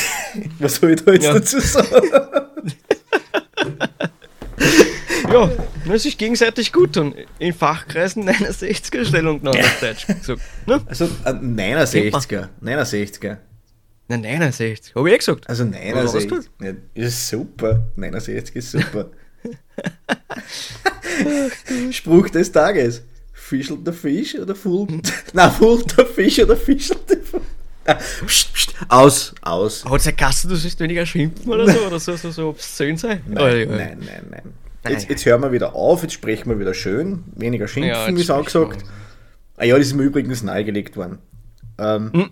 [0.59, 1.33] was soll ich da jetzt Ja.
[1.33, 1.87] dazu sagen?
[5.31, 5.49] ja,
[5.87, 7.13] das sich gegenseitig gut tun.
[7.37, 10.41] In Fachkreisen 69er Stellung genannt, auf Deutsch gesagt.
[10.65, 10.81] Ne?
[10.87, 12.49] Also, ein 69er.
[12.61, 13.37] 69er.
[14.07, 15.47] Nein, 69, habe ich eh gesagt.
[15.47, 16.49] Also was hast 69.
[16.61, 17.85] Ja, ist super.
[17.95, 19.11] 69 ist super.
[21.91, 23.01] Spruch des Tages.
[23.33, 25.11] Fischelt der Fisch oder fullt?
[25.33, 27.41] Nein, fullt der Fisch oder fischelt der Fisch?
[27.85, 29.83] Ah, pst, pst, Aus, aus.
[29.85, 32.97] Hat es ja Kasse, du sollst weniger schimpfen oder so, oder so, so, so obszön
[32.97, 33.21] sein?
[33.27, 33.65] Nein, Oh, ja.
[33.65, 34.41] nein, nein, nein.
[34.87, 37.23] Jetzt, jetzt hören wir wieder auf, jetzt sprechen wir wieder schön.
[37.35, 38.83] Weniger Ja, schimpfen, jetzt wie es auch gesagt.
[39.57, 41.17] Ah ja, das ist mir übrigens nahegelegt worden.
[41.79, 42.29] Ähm, Hm.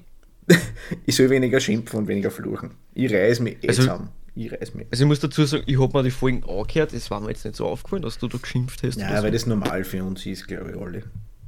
[1.05, 2.71] ich soll weniger schimpfen und weniger fluchen.
[2.93, 4.09] Ich reiß mich eh Also- zusammen.
[4.39, 4.85] Ich reiß mich.
[4.91, 7.43] Also ich muss dazu sagen, ich habe mir die Folgen angehört, es war mir jetzt
[7.43, 8.99] nicht so aufgefallen, dass du da geschimpft hast.
[8.99, 9.29] Ja, weil so.
[9.31, 11.03] das normal für uns ist, glaube ich, alle.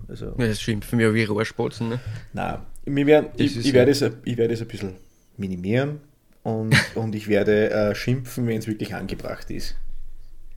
[0.07, 1.99] Also, ja, das schimpfen wir wie Rohrspatzen, ne?
[2.33, 2.59] nein.
[2.85, 4.95] Das ich, ist ich, ja- werde es, ein- ich werde es ein bisschen
[5.37, 5.99] minimieren
[6.41, 9.75] und, und ich werde äh, schimpfen, wenn es wirklich angebracht ist.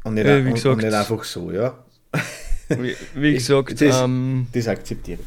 [0.05, 1.85] Und nicht, Ja, und, gesagt- und nicht einfach so, ja.
[2.71, 5.18] Wie, wie gesagt, das, ähm, das akzeptiere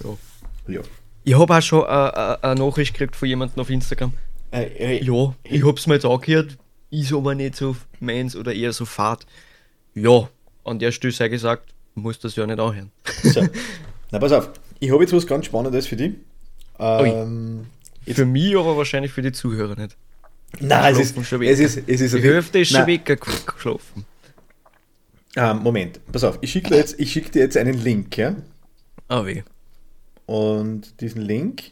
[0.67, 0.73] ich.
[0.73, 0.81] Ja.
[1.23, 4.13] ich habe auch schon äh, äh, eine Nachricht gekriegt von jemandem auf Instagram.
[4.49, 4.63] Äh,
[4.97, 6.57] äh, Ja, ich hab's mir jetzt angehört,
[6.89, 9.25] ist aber nicht so meins oder eher so fad.
[9.93, 10.29] Ja,
[10.63, 12.91] an der Stelle sei gesagt, muss das ja nicht anhören.
[13.23, 13.45] So.
[14.11, 14.49] Na, pass auf.
[14.79, 16.13] Ich habe jetzt was ganz Spannendes für dich.
[16.79, 17.65] Ähm,
[18.05, 19.95] Für mich, aber wahrscheinlich für die Zuhörer nicht.
[20.59, 24.05] nein, es ist, schon es ist, es ist Die Hälfte ist schon weggeschlafen.
[25.37, 26.37] ähm, Moment, pass auf.
[26.41, 28.35] Ich schicke dir, jetzt- ich schick dir jetzt einen Link, ja?
[29.07, 29.43] Ah weh,
[30.25, 31.71] Und diesen Link.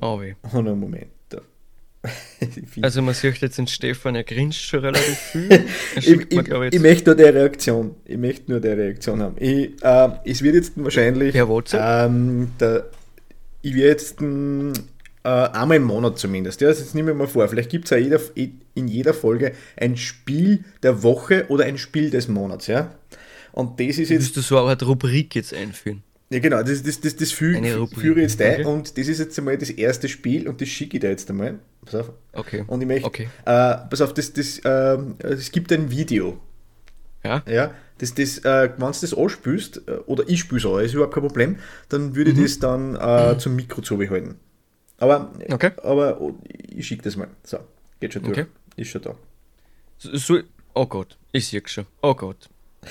[0.00, 0.34] ah weh.
[0.52, 1.06] Oh, Moment.
[2.40, 5.48] Ich- Also man sieht jetzt den Stefan, er grinst schon relativ viel.
[5.96, 7.94] Ich, mir, ich, ich, ich möchte nur der Reaktion.
[8.04, 9.36] Ich möchte nur der Reaktion haben.
[9.38, 11.32] Ich, äh, es wird jetzt wahrscheinlich.
[11.32, 11.80] Per WhatsApp?
[12.10, 12.90] Ähm, der,
[13.62, 14.72] ich werde jetzt ähm,
[15.22, 16.60] äh, einmal im Monat zumindest.
[16.60, 17.48] Ja, also jetzt nehmen wir mal vor.
[17.48, 22.10] Vielleicht gibt es ja jeder, in jeder Folge ein Spiel der Woche oder ein Spiel
[22.10, 22.66] des Monats.
[22.66, 22.94] Ja?
[23.52, 24.10] Und das ist jetzt.
[24.10, 26.02] Willst du so eine Art Rubrik jetzt einführen?
[26.34, 28.64] Ja, genau, das, das, das, das führe ich jetzt ein Okay.
[28.64, 31.60] und das ist jetzt einmal das erste Spiel und das schicke ich dir jetzt einmal.
[31.84, 32.10] Pass auf.
[32.32, 32.64] Okay.
[32.66, 33.28] Und ich möchte, Okay.
[33.44, 36.40] äh, pass auf, das, das, ähm, es gibt ein Video.
[37.22, 37.44] Ja?
[37.46, 40.94] Ja, das, das, äh, wenn du das anspülst, äh, oder ich spüle es auch, ist
[40.94, 41.56] überhaupt kein Problem,
[41.88, 44.34] dann würde ich das dann äh, zum Mikro zubehalten.
[44.98, 45.52] Aber, Mhm.
[45.54, 45.70] Okay.
[45.84, 46.34] aber oh,
[46.68, 47.28] ich schicke das mal.
[47.44, 47.58] So,
[48.00, 48.38] geht schon durch.
[48.38, 48.48] Okay.
[48.74, 49.14] Ist schon da.
[49.98, 50.38] So, so,
[50.74, 51.86] Oh Gott, ich sehe schon.
[52.02, 52.50] Oh Gott.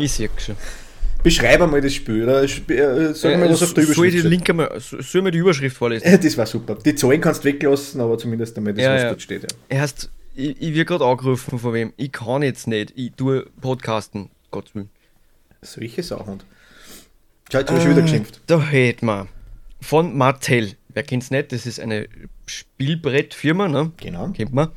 [0.00, 0.56] Ich sehe schon.
[1.22, 2.42] Beschreib einmal das Spiel, oder?
[2.42, 2.48] Äh,
[3.14, 4.30] Sag mal, was auf der soll ich Überschrift die steht.
[4.30, 6.04] Link einmal, so- soll ich mir die Überschrift vorlesen?
[6.06, 6.76] Äh, Das war super.
[6.76, 9.08] Die Zahlen kannst du weglassen, aber zumindest damit das, Ja, was ja.
[9.10, 9.42] dort steht.
[9.42, 9.48] Ja.
[9.68, 11.92] Er heißt, ich, ich werde gerade angerufen von wem.
[11.96, 12.92] Ich kann jetzt nicht.
[12.96, 14.30] Ich tue Podcasten.
[14.50, 14.88] Gottes Willen.
[15.62, 16.40] Solche Sachen.
[17.52, 18.40] Schau, jetzt habe ich schon wieder geschimpft.
[18.46, 19.26] Da hätten wir
[19.80, 20.72] von Mattel.
[20.94, 21.52] Wer kennt's nicht?
[21.52, 22.08] Das ist eine
[22.46, 23.92] Spielbrettfirma, ne?
[23.98, 24.28] Genau.
[24.30, 24.68] Kennt man.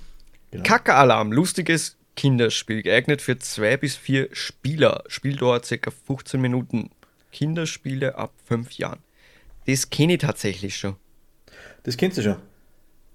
[0.52, 0.64] Genau.
[0.64, 5.04] Kacke-Alarm, lustiges Kinderspiel, geeignet für zwei bis vier Spieler.
[5.08, 5.92] Spieldauer ca.
[6.06, 6.92] 15 Minuten.
[7.32, 9.00] Kinderspiele ab 5 Jahren.
[9.66, 10.96] Das kenne ich tatsächlich schon.
[11.84, 12.38] Das kennst du schon.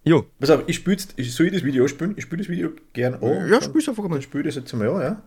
[0.05, 2.15] Jo, Pass auf, ich spiele ich soll ich das Video spielen?
[2.17, 3.49] Ich spiele das Video gern an.
[3.49, 4.19] Ja, spiel's einfach mal.
[4.21, 5.23] Dann ich das jetzt mal an, ja.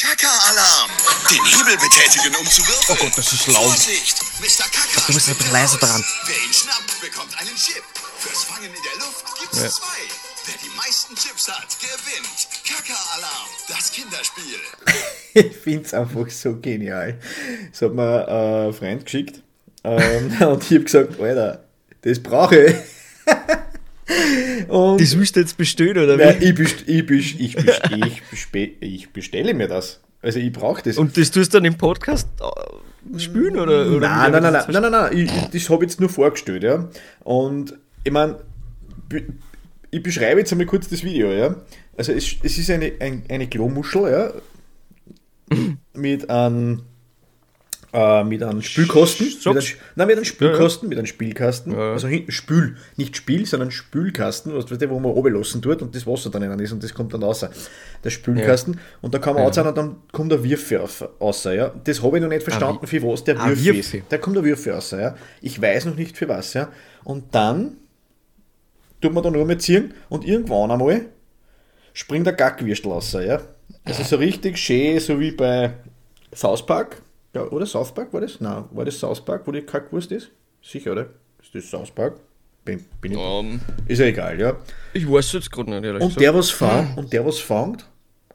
[0.00, 0.90] Kaka-Alarm!
[1.30, 2.98] Den Hebel betätigen, um zu würfeln.
[2.98, 3.64] Oh Gott, das ist laut.
[3.64, 4.16] Vorsicht!
[4.40, 4.64] Mr.
[4.64, 6.02] Kaka Du bist ein bisschen leiser dran.
[6.26, 7.82] Wer ihn schnappt, bekommt einen Chip.
[8.18, 9.68] Fürs Fangen in der Luft gibt's Ja.
[9.68, 10.29] zwei.
[10.50, 12.48] Wer die meisten Chips hat, gewinnt.
[12.66, 14.58] Kaka-Alarm, das Kinderspiel.
[15.32, 17.20] Ich finde es einfach so genial.
[17.70, 19.42] Das hat mir äh, ein Freund geschickt.
[19.84, 21.62] Ähm, und ich habe gesagt, Alter,
[22.02, 22.74] das brauche ich.
[24.68, 26.46] und das willst du jetzt bestellen, oder nein, wie?
[26.46, 30.00] ich, best, ich, best, ich, best, ich, ich bestelle mir das.
[30.20, 30.98] Also ich brauche das.
[30.98, 33.86] Und das tust du dann im Podcast äh, spielen, oder?
[33.86, 36.08] oder nein, nein, nein, nein, nein, nein, nein, ich, ich- das habe ich jetzt nur
[36.08, 36.88] vorgestellt, ja.
[37.20, 38.40] Und ich meine,
[39.90, 41.56] ich beschreibe jetzt einmal kurz das Video, ja.
[41.96, 44.32] Also es, es ist eine, ein, eine Klomuschel, ja,
[45.94, 46.82] mit einem
[47.92, 49.62] äh, mit einem Spülkasten, mit einem,
[49.96, 51.92] nein, mit einem Spülkasten, mit einem Spielkasten, Ja.
[51.92, 55.82] also hinten Spül, nicht Spiel, sondern Spülkasten, was weißt du, wo man oben lassen tut
[55.82, 57.44] und das Wasser dann innen ist und das kommt dann raus.
[58.04, 59.62] Der Spülkasten und da kann man ja.
[59.68, 60.84] und dann kommt der Würfel
[61.20, 61.74] raus, ja.
[61.82, 64.00] Das habe ich noch nicht verstanden, für was der Ah, Würfel Würfel.
[64.00, 64.06] ist.
[64.08, 65.16] Da kommt der Würfel raus, ja.
[65.40, 66.68] Ich weiß noch nicht für was, ja.
[67.02, 67.72] Und dann
[69.00, 71.06] tut man da nur mal ziehen und irgendwann einmal
[71.92, 73.40] springt der Gackwürstel raus, ja.
[73.84, 75.72] Also so richtig schön, so wie bei
[76.34, 77.02] South Park.
[77.34, 78.40] Ja, oder South Park war das?
[78.40, 80.30] Nein, war das South Park, wo die Kackwurst ist?
[80.62, 81.06] Sicher, oder?
[81.42, 82.16] Ist das South Park?
[82.64, 84.56] Bin, bin ich, Ähm, ist ja egal, ja.
[84.92, 87.86] ich weiß jetzt gerade nicht, ehrlich Und der, was fängt, und der, was fängt,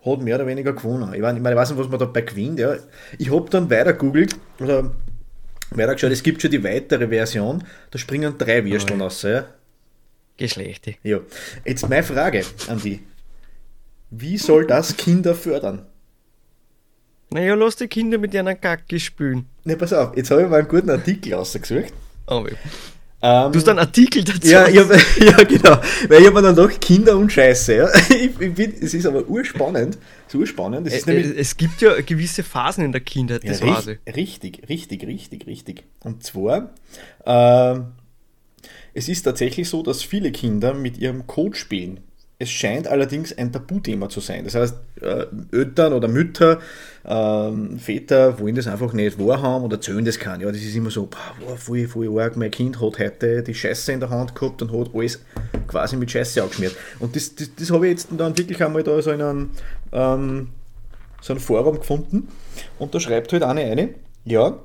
[0.04, 1.13] hat mehr oder weniger gewonnen.
[1.13, 2.60] Ich, mein, ich, mein, ich weiß nicht, was man dabei gewinnt.
[2.60, 2.75] Ja.
[3.19, 4.91] Ich habe dann weiter googelt oder
[5.71, 9.21] weiter geschaut, es gibt schon die weitere Version, da springen drei Würsteln raus.
[9.23, 9.45] Ja.
[10.38, 10.95] Geschlechte.
[11.04, 11.19] Ja.
[11.63, 13.00] Jetzt meine Frage an die.
[14.12, 15.86] Wie soll das Kinder fördern?
[17.32, 19.45] Naja, lass die Kinder mit einer Kacke spielen.
[19.63, 21.91] Ne, pass auf, jetzt habe ich mal einen guten Artikel rausgesucht.
[22.28, 22.50] Aber
[23.21, 24.48] Ähm, du hast einen Artikel dazu.
[24.48, 25.78] ja, ich hab, ja, genau.
[26.08, 27.74] Weil ich habe dann doch Kinder und Scheiße.
[27.76, 27.89] Ja.
[28.10, 29.98] Ich, ich bin, es ist aber urspannend.
[30.28, 30.86] Es ist urspannend.
[30.88, 33.65] Es ist Äh, nämlich äh, es gibt ja gewisse Phasen in der Kindheit, das Ja,
[33.76, 35.84] richtig, richtig, richtig, richtig, richtig.
[36.04, 36.74] Und zwar,
[37.26, 37.88] ähm,
[38.96, 42.00] es ist tatsächlich so, dass viele Kinder mit ihrem Code spielen.
[42.40, 44.44] Es scheint allerdings ein Tabuthema zu sein.
[44.46, 46.60] Das heißt, äh, Eltern oder Mütter,
[47.06, 50.42] ähm, Väter wollen das einfach nicht wahrhaben oder zählen das kann.
[50.42, 53.92] Ja, das ist immer so, boah, voll, voll arg, mein Kind hat heute die Scheiße
[53.92, 55.22] in der Hand gehabt und hat alles
[55.68, 56.76] quasi mit Scheiße angeschmiert.
[57.00, 59.50] Und das, das, das habe ich jetzt dann wirklich einmal da so in einem,
[59.92, 60.50] ähm,
[61.22, 62.28] so ein Forum gefunden
[62.80, 63.90] und da schreibt halt eine eine,
[64.26, 64.60] ja,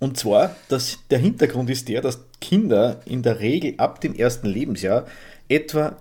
[0.00, 4.46] und zwar, dass der Hintergrund ist der, dass Kinder in der Regel ab dem ersten
[4.46, 5.06] Lebensjahr
[5.48, 5.96] etwa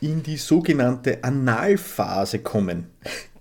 [0.00, 2.88] in die sogenannte Analphase kommen.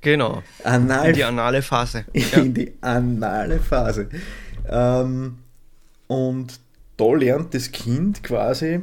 [0.01, 0.41] Genau.
[0.63, 2.05] Anal In die anale Phase.
[2.13, 2.39] Ja.
[2.39, 4.09] in die anale Phase.
[4.69, 5.37] Ähm,
[6.07, 6.59] und
[6.97, 8.81] da lernt das Kind quasi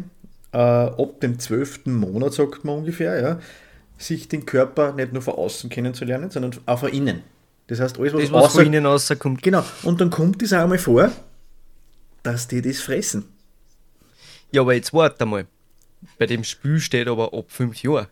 [0.52, 3.38] äh, ab dem zwölften Monat, sagt man ungefähr, ja,
[3.98, 7.22] sich den Körper nicht nur von außen kennenzulernen, sondern auch von innen.
[7.68, 9.42] Das heißt, alles, was, Das, was außer- von ihnen rauskommt.
[9.42, 9.64] Genau.
[9.84, 11.12] Und dann kommt es auch einmal vor,
[12.22, 13.24] dass die das fressen.
[14.50, 15.46] Ja, aber jetzt warte mal.
[16.18, 18.06] Bei dem Spiel steht aber ab 5 Jahren.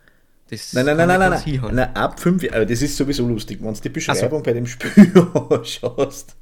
[0.49, 1.75] Das Nein, nein, nein, nein, nein, nein.
[1.75, 4.43] nein ab fünf Jahren, aber das ist sowieso lustig, wenn du die Beschreibung so.
[4.43, 5.11] bei dem Spiel
[5.49, 6.37] anschaust.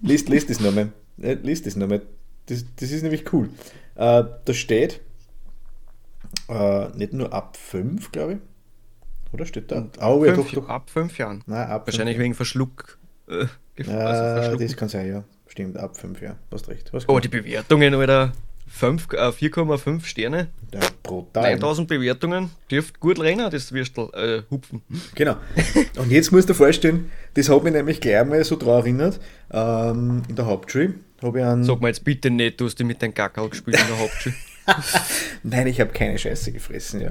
[0.00, 0.90] Lies, lies das nochmal.
[1.18, 2.02] Lies das nochmal.
[2.46, 3.48] Das, das ist nämlich cool.
[3.94, 5.00] Äh, da steht
[6.48, 8.38] äh, nicht nur ab 5, glaube ich.
[9.34, 9.88] Oder steht da?
[10.00, 10.68] Oh, ja, Fünf, doch, doch.
[10.68, 11.42] Ab 5 Jahren.
[11.46, 12.24] Nein, ab Wahrscheinlich fünf.
[12.24, 12.98] wegen Verschluck.
[13.28, 13.46] Äh,
[13.90, 15.24] also das kann sein, ja.
[15.48, 16.36] Stimmt, ab 5 Jahren.
[16.52, 16.90] Hast recht.
[16.92, 17.24] Hast Aber recht.
[17.24, 18.32] die Bewertungen, Alter.
[18.68, 20.48] fünf- äh, 4,5 Sterne.
[20.72, 21.42] ja, brutal.
[21.52, 22.50] 9000 Bewertungen.
[22.70, 24.08] Dürft gut rennen, das Würstel.
[24.14, 24.82] Äh, hupfen.
[25.16, 25.36] Genau.
[25.98, 29.20] Und jetzt musst du dir vorstellen, das hat mich nämlich gleich mal so daran erinnert,
[29.52, 31.64] ähm, in der Hauptschule habe ich einen...
[31.64, 34.34] Sag mal jetzt bitte nicht, du hast dich mit deinem Kakao gespielt in der Hauptschule.
[35.42, 37.10] Nein, ich habe keine Scheiße gefressen, ja.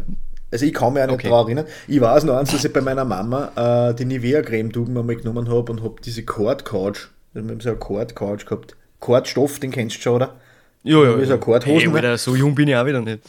[0.53, 1.29] Also ich kann mich auch nicht Okay.
[1.29, 1.65] daran erinnern.
[1.87, 5.71] Ich weiß noch eins, dass ich bei meiner Mama äh, die Nivea-Creme-Tuben einmal genommen habe
[5.71, 8.75] und habe diese Cord-Couch, wir haben so eine Cord-Couch gehabt.
[8.99, 10.35] Kordstoff, den kennst du schon, oder?
[10.83, 11.19] Ja, ja.
[11.21, 11.93] Wie so Hey, ne?
[11.95, 13.19] Alter, so jung bin ich auch wieder nicht.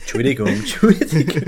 [0.00, 1.42] Entschuldigung, Entschuldigung.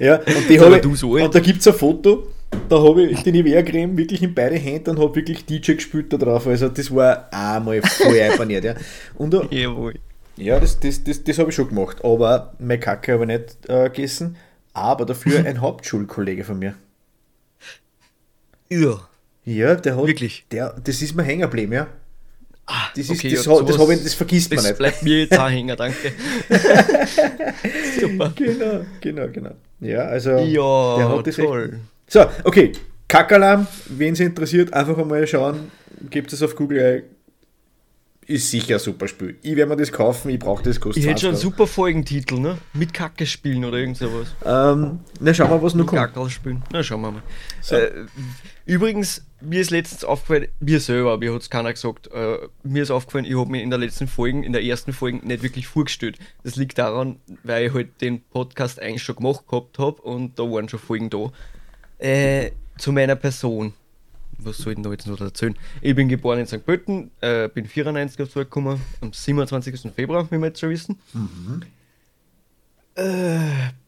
[0.00, 2.28] ja, und, die ich, du so und da gibt es ein Foto,
[2.68, 6.18] da habe ich die Nivea-Creme wirklich in beide Hände und habe wirklich DJ gespielt da
[6.18, 6.46] drauf.
[6.46, 8.64] Also das war einmal voll imponiert.
[8.64, 8.74] Ja.
[9.16, 9.94] Und da, Jawohl.
[10.36, 12.04] Ja, das, das, das, das habe ich schon gemacht.
[12.04, 14.36] Aber meine Kacke habe ich nicht äh, gegessen.
[14.72, 16.74] Aber dafür ein Hauptschulkollege von mir.
[18.68, 19.00] Ja.
[19.44, 20.06] Ja, der hat.
[20.06, 20.44] Wirklich?
[20.50, 21.86] Der, das ist mir hängen geblieben, ja.
[22.68, 24.78] Ah, Das, ist, okay, das, ja, das, ich, das vergisst man Das nicht.
[24.78, 26.12] bleibt mir jetzt auch hängen, danke.
[28.00, 28.32] Super.
[28.34, 29.50] Genau, genau, genau.
[29.80, 31.78] Ja, also Ja, der hat das echt- toll.
[32.08, 32.72] So, okay.
[33.08, 35.70] Kackalarm, wen es interessiert, einfach einmal schauen,
[36.10, 37.04] gebt es auf Google.
[38.28, 39.38] Ist sicher ein super Spiel.
[39.42, 41.66] Ich werde mir das kaufen, ich brauche das, kostet Ich hätte schon einen 20 super
[41.68, 42.58] Folgentitel, ne?
[42.72, 44.34] Mit Kacke spielen oder irgend sowas.
[44.44, 46.00] Ähm, na, schauen wir, was noch kommt.
[46.00, 46.62] Kackerl spielen.
[46.72, 47.22] Na, schauen wir mal.
[47.60, 47.76] So.
[47.76, 48.06] Äh,
[48.64, 52.90] übrigens, mir ist letztens aufgefallen, mir selber, mir hat es keiner gesagt, äh, mir ist
[52.90, 56.18] aufgefallen, ich habe mir in der letzten Folge, in der ersten Folge nicht wirklich vorgestellt.
[56.42, 60.42] Das liegt daran, weil ich halt den Podcast eigentlich schon gemacht gehabt habe und da
[60.42, 61.30] waren schon Folgen da.
[61.98, 63.72] Äh, zu meiner Person.
[64.38, 65.56] Was soll ich denn da jetzt noch erzählen?
[65.80, 66.64] Ich bin geboren in St.
[66.64, 69.92] Pölten, äh, bin 94 auf die Welt gekommen, am 27.
[69.94, 70.98] Februar, wie wir jetzt schon wissen.
[72.94, 73.38] Äh,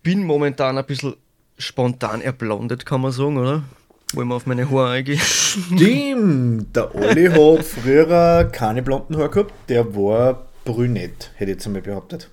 [0.03, 1.15] bin momentan ein bisschen
[1.59, 3.63] spontan erblondet, kann man sagen, oder?
[4.15, 5.19] Wollen wir auf meine Haare eingehen?
[5.21, 11.67] Stimmt, der Olli hat früher keine blonden Haare gehabt, der war brünett, hätte ich jetzt
[11.67, 12.31] einmal behauptet.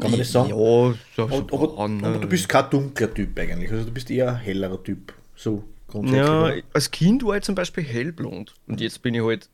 [0.00, 0.48] Kann man das sagen?
[0.48, 2.20] Ja, Und, aber, an, aber ne?
[2.20, 5.12] du bist kein dunkler Typ eigentlich, also du bist eher ein hellerer Typ.
[5.36, 5.64] So.
[5.94, 8.54] Ja, als Kind war ich zum Beispiel hellblond.
[8.66, 9.48] Und jetzt bin ich halt,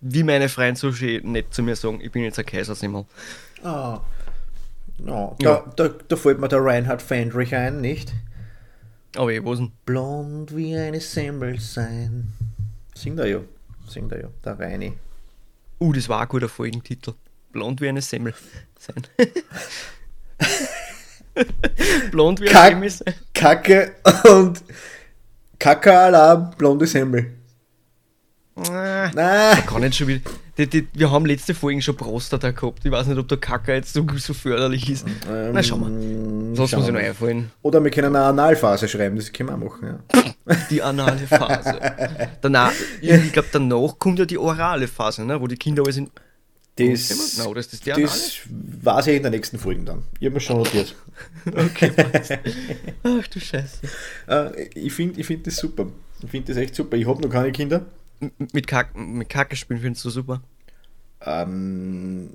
[0.00, 3.04] wie meine Freunde so schön nett zu mir sagen, ich bin jetzt ein Kaisersimmel.
[3.62, 4.00] Ah.
[5.04, 5.64] Ja, Ja.
[5.76, 8.12] Da, da, da fällt mir der Reinhard Fendrich ein, nicht?
[9.16, 9.60] Aber ich weiß.
[9.84, 12.32] Blond wie eine Semmel sein.
[12.94, 13.40] Singt er ja.
[13.88, 14.28] Singt er ja.
[14.44, 14.92] Der Reini.
[15.80, 17.14] Uh, das war ein guter Folgentitel.
[17.52, 18.34] Blond wie eine Semmel
[18.78, 19.06] sein.
[22.10, 22.72] Blond wie eine Kack.
[22.72, 23.14] Semmel sein.
[23.34, 23.94] Kacke
[24.24, 24.62] und
[25.58, 27.32] Kacke-Alarm, blonde Semmel.
[28.56, 29.10] Ah.
[29.14, 30.20] Na, Kann nicht schon wieder.
[30.56, 32.82] Die, die, wir haben letzte Folgen schon Prostata gehabt.
[32.84, 35.06] Ich weiß nicht, ob der Kacker jetzt so, so förderlich ist.
[35.28, 36.56] Na, schauen wir.
[36.56, 37.50] Sonst muss ich noch einfallen.
[37.60, 39.98] Oder wir können eine Analphase schreiben, das können wir auch machen.
[40.14, 40.56] Ja.
[40.70, 41.78] Die anale Phase.
[42.40, 45.40] danach, ich glaube, danach kommt ja die orale Phase, ne?
[45.40, 46.10] wo die Kinder alle sind.
[46.76, 48.02] Das, No, das anale.
[48.02, 50.02] das weiß ich in der nächsten Folge dann.
[50.20, 50.94] Ich habe mir schon notiert.
[51.46, 51.90] Okay.
[53.02, 53.78] Ach du Scheiße.
[54.28, 55.86] Äh, ich finde ich find das super.
[56.22, 56.96] Ich finde das echt super.
[56.98, 57.86] Ich habe noch keine Kinder.
[58.20, 60.42] M- Mit, Kack, mit Kacke spielen findest du super.
[61.22, 62.30] Ähm,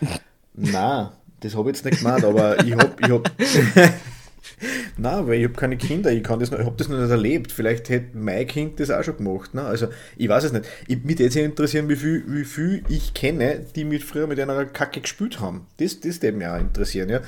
[0.54, 3.30] na, das habe ich jetzt nicht gemeint, aber ich habe, ich hab,
[4.96, 7.10] na, weil ich habe keine Kinder, ich kann das, noch- ich habe das noch nicht
[7.10, 7.52] erlebt.
[7.52, 9.54] Vielleicht hätte mein Kind das auch schon gemacht.
[9.54, 9.62] Ne?
[9.62, 10.64] Also, ich weiß es nicht.
[10.88, 14.64] Ich, mich würde interessieren, wie viel, wie viel ich kenne, die mit früher mit einer
[14.66, 15.66] Kacke gespielt haben.
[15.78, 17.20] Das, das würde mich auch interessieren, ja.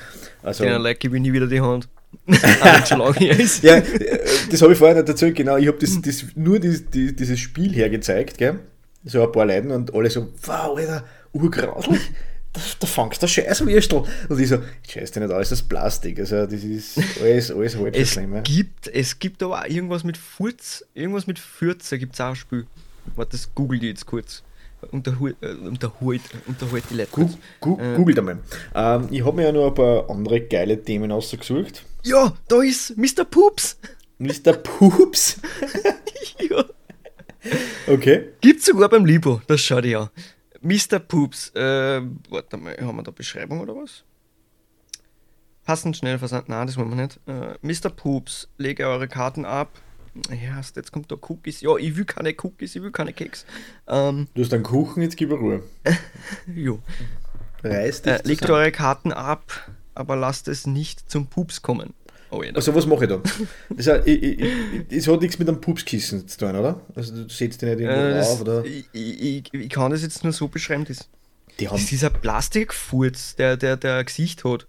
[0.42, 1.88] Also, Den Leute gebe ich nie wieder die Hand.
[3.62, 3.82] Ja,
[4.50, 5.56] das habe ich vorher nicht erzählt, genau.
[5.56, 8.60] Ich habe das, das, nur dieses, die- dieses Spiel hergezeigt, gell?
[9.04, 12.00] So ein paar Leuten und alle so, wow, Alter, urgrauslich.
[12.54, 14.04] Da, da fangst du Scheißwürstel.
[14.28, 16.20] Und ich so, scheiß dir nicht alles das Plastik.
[16.20, 20.84] Also, das ist alles, alles halb Es gibt, es gibt aber auch irgendwas mit Furz,
[20.94, 22.66] irgendwas mit Fürze gibt es auch ein Spiel.
[23.16, 24.42] Warte, das google ich jetzt kurz.
[24.92, 27.32] Unterhalt, äh, unterhalt, unterhalt die Leute kurz.
[27.60, 27.96] gu Äh.
[27.96, 28.38] Googelt einmal.
[28.74, 31.84] Ähm, ich habe mir ja noch ein paar andere geile Themen ausgesucht.
[32.04, 33.24] Ja, da ist Mr.
[33.24, 33.78] Poops.
[34.18, 34.52] Mr.
[34.52, 35.40] Poops.
[36.50, 36.64] ja.
[37.86, 38.28] Okay.
[38.40, 40.08] Gibt's sogar beim Libo, das schaut ich an.
[40.64, 40.98] Mr.
[40.98, 42.00] Poops, äh,
[42.30, 44.02] warte mal, haben wir da Beschreibung oder was?
[45.64, 47.20] Passend schnell versandt, nein, das wollen wir nicht.
[47.26, 47.90] Äh, Mr.
[47.90, 49.70] Poops, lege eure Karten ab.
[50.30, 51.60] Ja, jetzt kommt da Cookies.
[51.60, 53.44] Ja, ich will keine Cookies, ich will keine Keks.
[53.88, 55.62] Ähm, Du hast einen Kuchen, jetzt gib mir Ruhe.
[56.46, 56.80] jo.
[57.62, 61.94] Reiß dich Äh, legt eure Karten ab, aber lasst es nicht zum Pups kommen.
[62.36, 63.20] Oh, Also was mache ich da?
[63.70, 64.50] Das, hat- ich, ich, ich,
[64.88, 66.80] das hat nichts mit einem Pupskissen zu tun, oder?
[66.94, 68.64] Also du setzt dich nicht irgendwo äh, das, drauf, oder?
[68.64, 70.84] ich, ich, ich kann das jetzt nur so beschreiben.
[70.84, 71.08] Das,
[71.60, 74.66] Die haben, das ist ein Plastikfurz, der, der, der ein Gesicht hat.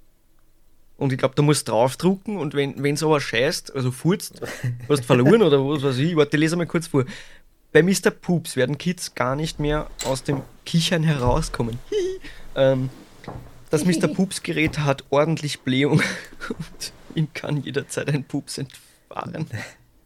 [0.97, 4.41] Und ich glaube, da musst du draufdrucken und wenn es aber scheißt, also furzt,
[4.89, 6.16] hast du verloren oder was weiß ich.
[6.16, 7.03] Warte, ich lese mal kurz vor.
[7.74, 8.11] Bei Mr.
[8.11, 11.78] Poops werden Kids gar nicht mehr aus dem Kichern herauskommen.
[12.55, 12.89] ähm,
[13.70, 14.07] das Mr.
[14.13, 15.99] Poops Gerät hat ordentlich Blähung
[16.47, 19.47] und ihm kann jederzeit ein Pups entfahren.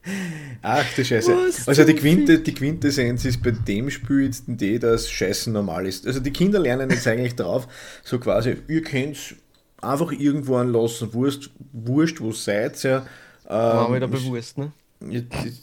[0.62, 1.32] ach du Scheiße.
[1.32, 5.86] Was Also die, Quinte, die Quintessenz ist bei dem Spiel jetzt die, dass Scheißen normal
[5.86, 6.08] ist.
[6.08, 7.68] Also die Kinder lernen jetzt eigentlich drauf,
[8.04, 9.36] so quasi, ihr könnt
[9.82, 13.06] einfach irgendwo anlassen, wurscht, wurscht wo seid ja.
[13.46, 14.72] War Ähm, mir da bewusst, ne?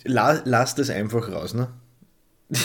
[0.05, 1.69] La, lass das einfach raus, ne?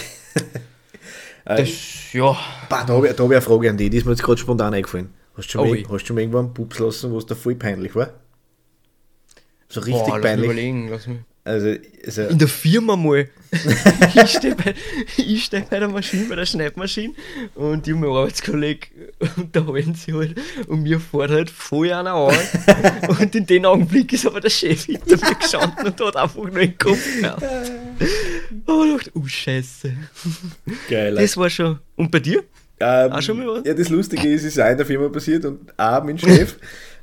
[1.44, 2.38] Das, ja.
[2.70, 4.38] bah, da habe ich, hab ich eine Frage an dich, die ist mir jetzt gerade
[4.38, 5.10] spontan eingefallen.
[5.36, 7.36] Hast du schon, Oh mal, hast du schon irgendwo einen Pups lassen, wo es da
[7.36, 8.14] voll peinlich war?
[9.72, 10.46] So richtig Boah, lass mich peinlich.
[10.46, 11.18] überlegen, lass mich.
[11.44, 13.28] Also, also In der Firma mal.
[14.16, 14.76] ich stehe bei,
[15.18, 17.14] ich steh bei der Maschine, bei der Schneidmaschine
[17.56, 18.88] und die haben meinen Arbeitskollegen
[19.38, 22.36] unterhalten sie halt und mir fährt halt voll einer an.
[23.10, 26.50] und in dem Augenblick ist aber der Chef hinter mir gestanden und hat einfach nur
[26.52, 27.44] den Kopf gehabt.
[28.68, 29.94] Oh, ich dachte, oh Scheiße.
[30.90, 31.16] geil.
[31.16, 31.80] Das war schon.
[31.96, 32.44] Und bei dir?
[32.82, 33.66] Ähm, Auch schon mal was?
[33.66, 36.56] Ja, das Lustige ist, es ist auch in der Firma passiert und auch mein Chef.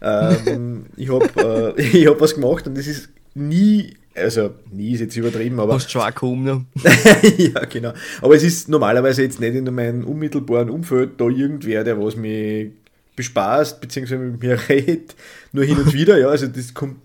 [0.03, 5.01] ähm, ich habe äh, ich hab was gemacht und das ist nie, also nie ist
[5.01, 6.65] jetzt übertrieben, aber Hast schon auch gekommen, ne?
[7.39, 7.93] ja, genau.
[8.21, 12.73] Aber es ist normalerweise jetzt nicht in meinem unmittelbaren Umfeld da irgendwer, der was mich
[13.17, 15.15] bespaßt, beziehungsweise mit mir redet,
[15.53, 16.97] nur hin und wieder, ja, also das kommt,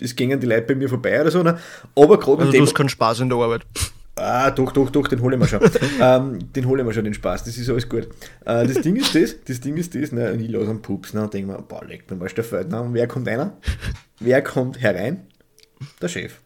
[0.00, 1.58] das gingen die Leute bei mir vorbei oder so, ne?
[1.96, 3.62] aber gerade Also du hast keinen Spaß in der Arbeit.
[4.18, 5.60] Ah, doch, doch, doch, den hole ich mir schon.
[6.00, 8.08] ähm, den hole ich mir schon, den Spaß, das ist alles gut.
[8.44, 11.14] Äh, das Ding ist das, das Ding ist das, ne, und ich lasse einen Pups,
[11.14, 13.56] ne, und denke mir, boah, leck mir mal der Feld, ne, und wer kommt einer?
[14.20, 15.26] Wer kommt herein?
[16.02, 16.40] Der Chef.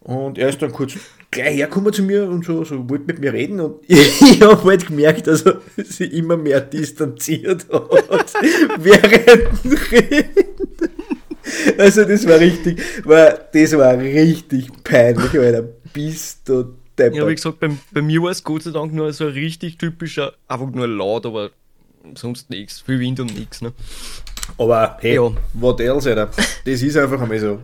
[0.00, 0.94] Und er ist dann kurz
[1.30, 4.86] gleich hergekommen zu mir und so, so wollte mit mir reden und ich habe halt
[4.86, 8.32] gemerkt, dass er sich immer mehr distanziert hat
[8.78, 10.52] während Reden.
[11.78, 15.68] Also das war richtig, war, das war richtig peinlich, Alter.
[15.92, 17.16] Bist du deppert.
[17.16, 19.78] Ja, wie gesagt, bei, bei mir war es Gott sei Dank nur so ein richtig
[19.78, 21.50] typischer, einfach nur laut, aber
[22.14, 22.80] sonst nichts.
[22.80, 23.72] Viel Wind und nichts, ne?
[24.58, 25.30] Aber hey, Ja.
[25.54, 26.30] what else, Alter?
[26.64, 27.58] Das ist einfach einmal so.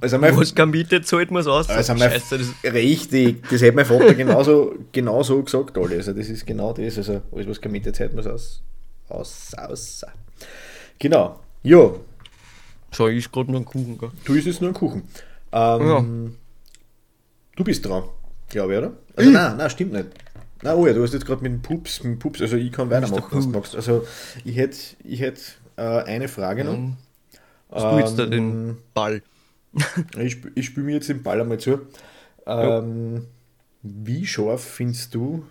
[0.00, 1.68] Also mein, Was keine Miete zahlt, muss aus.
[1.70, 5.96] also Scheiße, das richtig, das hat mein Vater genauso, genauso gesagt, alle.
[5.96, 6.98] Also das ist genau das.
[6.98, 8.60] Also alles, was keine Miete zahlt, muss aus.
[9.08, 10.04] Aus, aus.
[10.98, 11.40] Genau.
[11.62, 11.92] Ja,
[12.90, 14.10] so ist gerade noch ein Kuchen, gell?
[14.24, 15.02] du isst jetzt nur einen Kuchen.
[15.52, 16.04] Ähm, Ja.
[17.56, 18.04] Du bist dran,
[18.48, 18.92] glaube ich, oder?
[19.16, 20.08] Also nein, nein, stimmt nicht.
[20.62, 22.70] Nein, oh ja, du hast jetzt gerade mit dem Pups, mit dem Pups, also ich
[22.72, 23.74] kann weitermachen, was du magst.
[23.76, 24.06] Also
[24.44, 26.72] ich hätte ich hätt, äh, eine Frage noch.
[26.72, 26.96] Dann
[27.70, 29.22] hast du jetzt da Ähm, den Ball.
[30.18, 31.80] Ich, ich spiele mir jetzt den Ball einmal zu.
[32.46, 33.26] Ähm,
[33.82, 35.44] wie scharf findest du,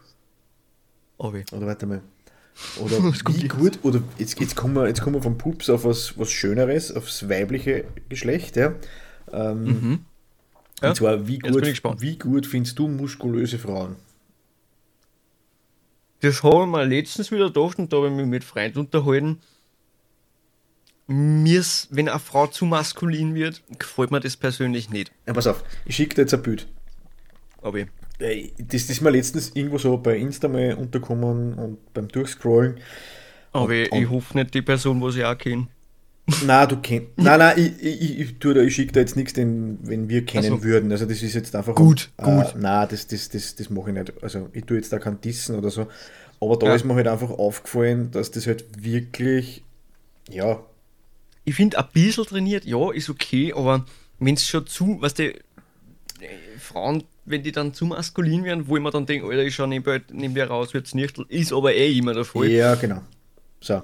[1.17, 1.43] Oh, weh.
[1.51, 2.01] oder warte mal,
[2.79, 2.97] oder
[3.27, 6.31] wie gut, oder jetzt, jetzt, kommen wir, jetzt kommen wir vom Pups auf was, was
[6.31, 8.73] Schöneres, aufs weibliche Geschlecht, ja.
[9.31, 10.05] Ähm, Mhm.
[10.82, 13.95] Ja, Und zwar, wie gut, wie gut findest du muskulöse Frauen?
[16.21, 19.39] Das habe ich mir letztens wieder gedacht und da habe ich mich mit Freunden unterhalten.
[21.07, 25.11] Mir's, wenn eine Frau zu maskulin wird, gefällt mir das persönlich nicht.
[25.27, 26.67] Ja, pass auf, ich schicke dir jetzt ein Bild.
[27.61, 27.88] Aber ich-
[28.19, 32.79] Ey, Das, das ist mir letztens irgendwo so bei Insta mal untergekommen und beim Durchscrollen.
[33.51, 35.67] aber ich, und- ich hoffe nicht die Person, was ich auch kenne.
[36.45, 37.09] Nein, du kennst.
[37.17, 40.07] Nein, nein, ich, ich, ich, ich, tu da- ich schicke da jetzt nichts, den, wenn
[40.07, 40.63] wir kennen Ach so.
[40.63, 40.91] würden.
[40.91, 41.76] Also das ist jetzt einfach.
[41.76, 42.55] Gut, äh, gut.
[42.57, 44.13] Nein, das, das, das, das mache ich nicht.
[44.24, 45.88] Also ich tue jetzt da kein Dissen oder so.
[46.39, 46.76] Aber da Ja.
[46.76, 49.63] ist mir halt einfach aufgefallen, dass das halt wirklich,
[50.30, 50.63] ja,
[51.43, 53.86] Ich finde, ein bisschen trainiert, ja, ist okay, aber
[54.19, 55.39] wenn es schon zu, weißt du, äh,
[56.59, 59.67] Frauen, wenn die dann zu maskulin werden, wo ich mir dann denke, Alter, ich schaue
[59.67, 62.47] nebenbei, nebenbei raus, wird's nicht, ist aber eh immer der Fall.
[62.47, 63.01] ja, genau.
[63.59, 63.82] So.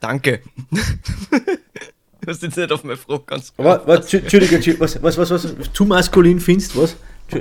[0.00, 0.40] Danke.
[2.20, 5.72] du hast jetzt nicht auf meine Frage ganz Aber, was, Entschuldigung, was, was, was, was,
[5.72, 6.96] zu maskulin findest, was?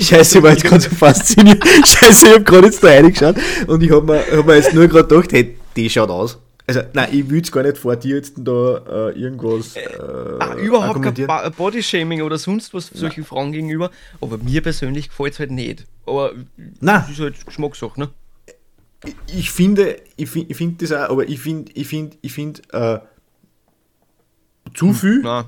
[0.00, 1.62] Scheiße, ich war jetzt gerade so fasziniert.
[1.86, 4.86] Scheiße, ich habe gerade jetzt da reingeschaut und ich habe mir, hab mir jetzt nur
[4.88, 6.38] gerade gedacht, hey, die schaut aus.
[6.66, 9.88] Also, nein, ich will jetzt gar nicht vor dir jetzt da äh, irgendwas äh,
[10.38, 11.26] Ah, überhaupt kein.
[11.26, 13.90] Ba- Bodyshaming oder sonst was solchen Frauen gegenüber,
[14.20, 15.86] aber mir persönlich gefällt es halt nicht.
[16.06, 16.32] Aber
[16.80, 17.02] Nein.
[17.02, 18.08] das ist halt Geschmackssache, ne?
[19.34, 22.60] Ich finde, ich finde, ich finde das auch, aber ich finde, ich finde, ich finde,
[22.72, 22.98] äh,
[24.74, 25.46] zu viel, Nein,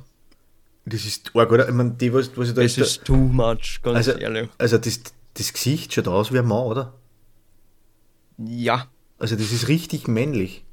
[0.87, 1.69] das ist arg, oder?
[1.69, 4.49] Ich meine, die, was, was ich da das ist too much, ganz also, ehrlich.
[4.59, 5.01] also das,
[5.35, 6.95] das Gesicht schaut aus wie ein Mann, oder?
[8.39, 8.87] Ja,
[9.19, 10.65] Also das ist richtig männlich.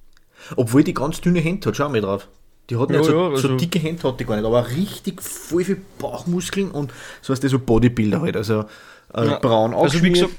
[0.56, 2.28] Obwohl die ganz dünne Hände hat, schau mal drauf.
[2.70, 4.68] Die hat nicht Ja, so, ja, so also- dicke Hände hat die gar nicht, aber
[4.70, 8.62] richtig voll viel Bauchmuskeln und so was so Bodybuilder halt, also
[9.14, 10.34] äh, Ja, braun also ausgeschmiert gesagt,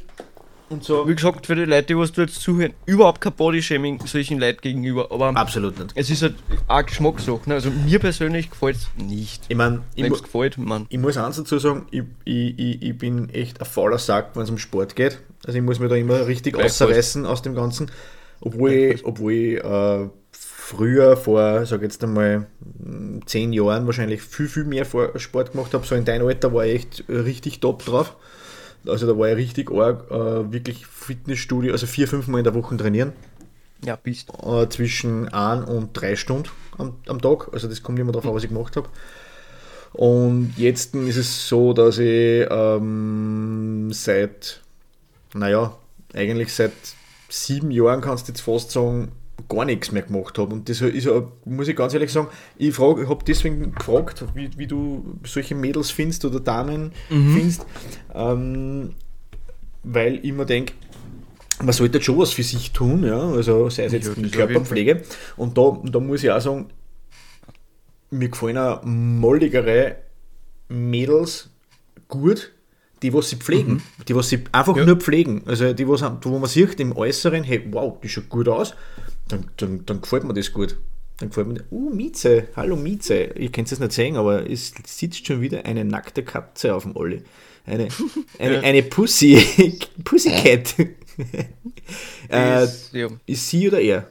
[0.70, 1.06] und so.
[1.06, 4.60] wie gesagt, für die Leute, die was du jetzt zuhören, überhaupt kein Bodyshaming solchen Leuten
[4.62, 5.92] gegenüber, aber Absolut nicht.
[5.94, 6.34] es ist halt
[6.68, 7.40] auch Geschmackssache.
[7.46, 7.54] Ne?
[7.54, 9.44] Also mir persönlich gefällt es nicht.
[9.48, 10.86] Ich meine, ich, mu es gefällt, man.
[10.88, 14.44] ich muss eins dazu sagen, ich, ich, ich, ich bin echt ein fauler Sack, wenn
[14.44, 15.20] es um Sport geht.
[15.44, 17.90] Also ich muss mir da immer richtig ausreißen aus dem Ganzen.
[18.40, 22.46] Obwohl ich, obwohl ich äh, früher vor, sag jetzt einmal,
[22.78, 25.84] mh, zehn Jahren wahrscheinlich viel, viel mehr Sport gemacht habe.
[25.86, 28.16] So in deinem Alter war ich echt richtig top drauf.
[28.86, 32.54] Also da war ich richtig arg, äh, wirklich Fitnessstudio, also vier, fünf Mal in der
[32.54, 33.12] Woche trainieren.
[33.84, 34.30] Ja, bist.
[34.42, 37.48] Äh, zwischen 1 und 3 Stunden am, am Tag.
[37.52, 38.88] Also das kommt immer darauf an, was ich gemacht habe.
[39.92, 44.60] Und jetzt ist es so, dass ich ähm, seit
[45.34, 45.76] naja,
[46.14, 46.72] eigentlich seit
[47.28, 49.12] sieben Jahren kannst du jetzt fast sagen,
[49.50, 50.54] gar nichts mehr gemacht habe.
[50.54, 51.08] Und das ist,
[51.44, 55.54] muss ich ganz ehrlich sagen, ich, frage, ich habe deswegen gefragt, wie, wie du solche
[55.54, 57.34] Mädels findest oder Damen mhm.
[57.34, 57.66] findest,
[58.14, 58.94] ähm,
[59.82, 60.72] weil ich mir denke,
[61.62, 65.02] man sollte schon was für sich tun, ja, also sei es jetzt ja, Körperpflege.
[65.36, 66.66] Und da, da muss ich auch sagen,
[68.10, 69.96] mir gefallen auch molligere
[70.68, 71.50] Mädels
[72.08, 72.52] gut,
[73.02, 73.82] die was sie pflegen, mhm.
[74.08, 74.84] die was sie einfach ja.
[74.84, 75.42] nur pflegen.
[75.46, 78.74] Also die, was, wo man sieht im Äußeren, hey, wow, die schaut gut aus,
[79.32, 80.76] dann, dann, dann gefällt mir das gut.
[81.18, 83.24] Dann gefällt mir, uh, Mieze, hallo Mieze.
[83.36, 86.96] Ihr könnt es nicht sehen, aber es sitzt schon wieder eine nackte Katze auf dem
[86.96, 87.22] Olli.
[87.66, 87.88] Eine,
[88.38, 90.74] eine, eine Pussy, Pussycat.
[92.30, 93.08] äh, ist, ja.
[93.26, 94.10] ist sie oder er?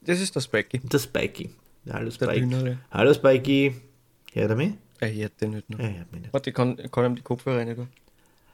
[0.00, 0.80] Das ist das Spikey.
[0.88, 1.50] Das Spikey.
[1.90, 2.76] Hallo Spikey.
[2.90, 3.74] Hallo Spikey.
[4.32, 4.72] Hört er mich?
[5.00, 5.78] Er hört den nicht noch.
[5.78, 6.32] Er hört mich nicht.
[6.32, 7.86] Warte, ich kann, kann ihm die Kopfhörer rein, oder?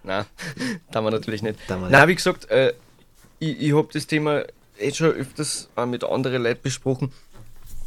[0.03, 0.25] Nein,
[0.91, 1.59] da wir natürlich nicht.
[1.69, 2.73] Nein, wie gesagt, äh,
[3.39, 4.45] ich, ich habe das Thema
[4.79, 7.13] eh schon öfters mit anderen Leuten besprochen.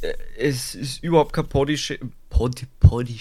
[0.01, 3.19] Äh, es ist überhaupt kein Body-Shaming, Body, Body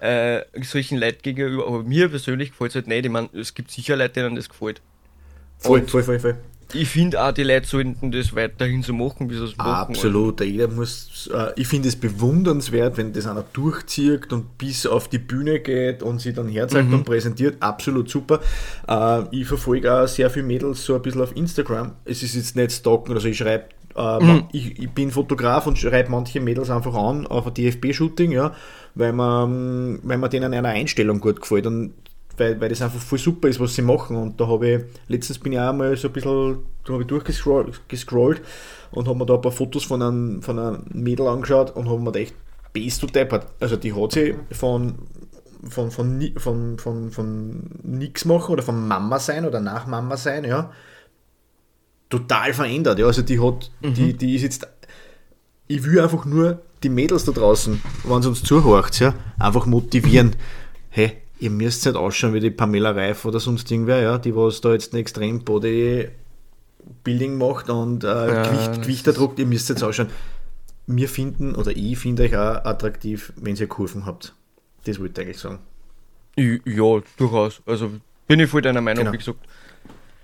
[0.00, 3.04] äh, solchen Leuten gegenüber, aber mir persönlich gefällt es halt nicht.
[3.04, 4.80] Ich meine, es gibt sicher Leute, denen das gefällt.
[5.58, 6.36] Voll, voll, voll, voll.
[6.72, 9.92] Ich finde auch, die Leute sollten das weiterhin so machen, wie sie es machen.
[9.92, 10.50] Absolut, also.
[10.50, 15.18] jeder muss, äh, ich finde es bewundernswert, wenn das einer durchzieht und bis auf die
[15.18, 16.94] Bühne geht und sie dann herzeigt mhm.
[16.94, 18.40] und präsentiert, absolut super.
[18.88, 21.92] Äh, ich verfolge auch sehr viele Mädels so ein bisschen auf Instagram.
[22.04, 24.44] Es ist jetzt nicht stalken, also ich schreibe äh, mhm.
[24.52, 28.54] ich, ich, bin Fotograf und schreibe manche Mädels einfach an auf ein DFB-Shooting, ja,
[28.94, 31.66] weil man, weil man denen eine Einstellung gut gefällt.
[31.66, 31.94] Und
[32.36, 34.16] weil, weil das einfach voll super ist, was sie machen.
[34.16, 37.08] Und da habe ich, letztens bin ich auch mal so ein bisschen, da habe ich
[37.08, 38.42] durchgescrollt
[38.92, 42.00] und habe mir da ein paar Fotos von einem, von einem Mädel angeschaut und habe
[42.00, 42.34] mir gedacht,
[42.72, 43.46] bist du deppert.
[43.60, 44.94] Also die hat sie von,
[45.68, 50.44] von, von, von, von, von nix machen oder von Mama sein oder nach Mama sein,
[50.44, 50.70] ja,
[52.08, 52.98] total verändert.
[52.98, 53.06] Ja.
[53.06, 53.94] Also die hat, mhm.
[53.94, 54.68] die, die ist jetzt,
[55.66, 60.36] ich will einfach nur die Mädels da draußen, wenn sie uns zuhört, ja, einfach motivieren.
[60.90, 64.60] Hey, ihr müsst nicht ausschauen wie die Pamela Reif oder sonst irgendwer, ja, die was
[64.60, 69.82] da jetzt ein extrem Bodybuilding macht und äh, ja, Gewicht, Gewicht erdruckt, ihr müsst jetzt
[69.82, 70.08] ausschauen.
[70.86, 74.34] Wir finden, oder ich finde euch auch attraktiv, wenn ihr Kurven habt.
[74.84, 75.58] Das wollte ich eigentlich sagen.
[76.36, 77.60] Ja, durchaus.
[77.66, 77.90] Also
[78.26, 79.12] bin ich voll deiner Meinung, genau.
[79.12, 79.40] wie gesagt.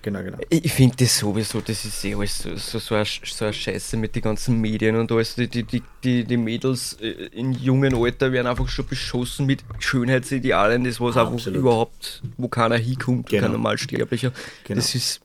[0.02, 0.38] Genau, genau.
[0.48, 3.96] Ich finde das sowieso, das ist eh alles so, so, so, eine, so eine Scheiße
[3.96, 5.36] mit den ganzen Medien und alles.
[5.36, 10.82] Die, die, die, die Mädels äh, in jungen Alter werden einfach schon beschossen mit Schönheitsidealen,
[10.82, 13.42] das was einfach überhaupt, wo keiner hinkommt, genau.
[13.42, 14.32] kein Normalsterblicher.
[14.64, 14.76] Genau.
[14.76, 15.20] Das ist,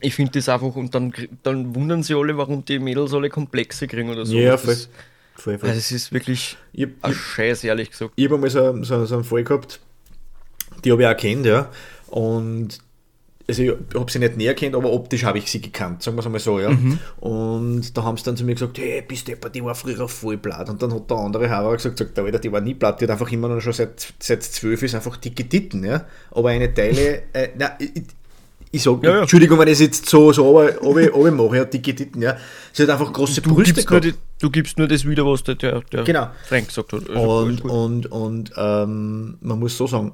[0.00, 3.86] ich finde das einfach, und dann, dann wundern sie alle, warum die Mädels alle Komplexe
[3.86, 4.36] kriegen oder so.
[4.36, 4.74] Ja, voll.
[4.74, 4.88] Das,
[5.36, 5.68] voll, voll.
[5.68, 8.14] Also es ist wirklich ich, ein Scheiß, ehrlich gesagt.
[8.16, 9.78] Ich habe einmal so, so, so einen Fall gehabt,
[10.84, 11.70] die habe ich auch kennt, ja.
[12.08, 12.80] Und
[13.48, 16.20] also ich habe sie nicht näher kennt, aber optisch habe ich sie gekannt, sagen wir
[16.20, 16.70] es einmal so, ja.
[16.70, 16.98] Mhm.
[17.20, 20.36] Und da haben sie dann zu mir gesagt, hey, bist du die war früher voll
[20.36, 20.68] blatt.
[20.68, 23.10] Und dann hat der andere Hauer gesagt, sagt, Alter, die war nie blatt, die hat
[23.10, 26.04] einfach immer noch schon seit, seit zwölf ist einfach dicke Titten, ja.
[26.30, 27.90] Aber eine Teile, äh, na, ich,
[28.70, 29.20] ich sage, ja, ja.
[29.22, 32.36] Entschuldigung, wenn ich es jetzt so, so aber, aber, aber mache, ja, dicke Titten, ja.
[32.72, 35.56] Sie hat einfach große du Brüste gibst die, Du gibst nur das wieder, was der,
[35.56, 36.30] der, der genau.
[36.48, 37.10] Frank gesagt hat.
[37.10, 40.12] Also und, und, und ähm, man muss so sagen,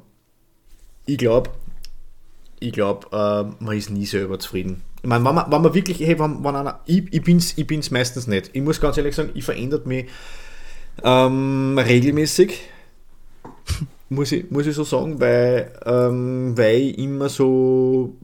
[1.07, 1.51] ich glaube,
[2.61, 4.83] ich glaube, äh, man ist nie selber zufrieden.
[5.03, 7.57] Ich meine, wenn man, wenn man wirklich, hey, wenn, wenn einer, ich, ich bin es
[7.57, 8.51] ich bin's meistens nicht.
[8.53, 10.07] Ich muss ganz ehrlich sagen, ich verändert mich
[11.03, 12.61] ähm, regelmäßig.
[14.09, 18.17] muss, ich, muss ich so sagen, weil, ähm, weil ich immer so,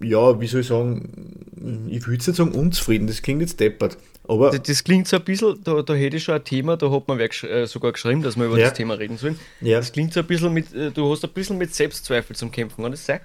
[0.00, 3.96] ja, wie soll ich sagen, ich würde nicht sagen unzufrieden, das klingt jetzt deppert.
[4.26, 6.90] Aber das, das, klingt so ein bisschen, da, da hätte ich schon ein Thema, da
[6.90, 8.68] hat man äh, sogar geschrieben, dass wir über ja.
[8.68, 9.38] das Thema reden sollen.
[9.60, 9.78] Ja.
[9.78, 12.82] Das klingt so ein bisschen mit, äh, du hast ein bisschen mit Selbstzweifel zum Kämpfen,
[12.82, 13.20] kann das sein?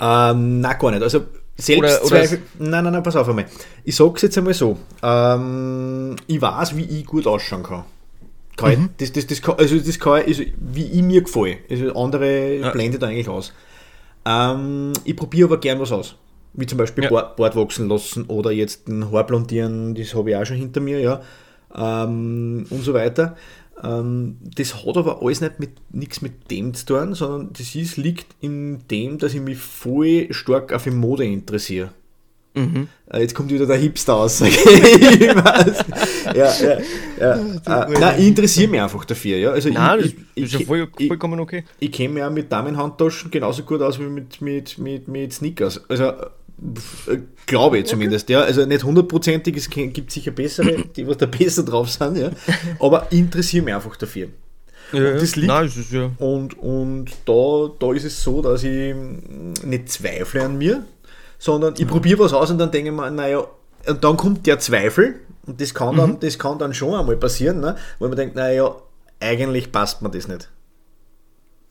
[0.00, 1.02] Ähm, nein, gar nicht.
[1.02, 1.24] Also
[1.56, 2.38] Selbstzweifel.
[2.38, 3.46] Oder, oder nein, nein, nein, pass auf einmal.
[3.84, 4.76] Ich sag's jetzt einmal so.
[5.02, 7.84] Ähm, ich weiß, wie ich gut ausschauen kann.
[8.56, 8.90] kann mhm.
[8.98, 11.58] ich, das, das, das also das kann ich, also, wie ich mir gefällt.
[11.70, 12.70] Also andere ja.
[12.70, 13.52] blendet eigentlich aus.
[14.28, 16.16] Ähm, ich probiere aber gern was aus
[16.58, 17.10] wie zum Beispiel ja.
[17.10, 20.80] Bart, Bart wachsen lassen oder jetzt ein Haar blondieren, das habe ich auch schon hinter
[20.80, 21.22] mir, ja,
[21.74, 23.36] ähm, und so weiter.
[23.82, 27.96] Ähm, das hat aber alles nicht mit nichts mit dem zu tun, sondern das ist,
[27.96, 31.90] liegt in dem, dass ich mich voll stark auf die Mode interessiere.
[32.58, 32.88] Mhm.
[33.10, 34.40] Äh, jetzt kommt wieder der Hipster aus.
[34.40, 34.48] ja,
[36.34, 36.52] ja,
[37.20, 37.32] ja.
[37.32, 39.38] Äh, nein, ich interessiere mich einfach dafür.
[39.38, 39.50] Ja.
[39.52, 41.64] Also nein, ich, das ist ja voll, vollkommen okay.
[41.78, 45.32] Ich, ich kenne mich auch mit Damenhandtaschen genauso gut aus wie mit, mit, mit, mit
[45.32, 45.82] Sneakers.
[45.88, 46.12] Also
[47.46, 48.32] Glaube ich zumindest, okay.
[48.32, 48.40] ja.
[48.40, 52.30] Also nicht hundertprozentig, es gibt sicher bessere, die was da besser drauf sind, ja.
[52.80, 54.28] Aber interessiere mich einfach dafür.
[54.92, 56.10] Ja, und das liegt Nein, es ja.
[56.18, 58.94] und, und da, da ist es so, dass ich
[59.64, 60.84] nicht zweifle an mir,
[61.38, 63.44] sondern ich probiere was aus und dann denke ich mir, naja,
[63.86, 67.60] und dann kommt der Zweifel und das kann dann, das kann dann schon einmal passieren,
[67.60, 67.76] ne?
[67.98, 68.74] wo man denkt, naja,
[69.20, 70.50] eigentlich passt mir das nicht.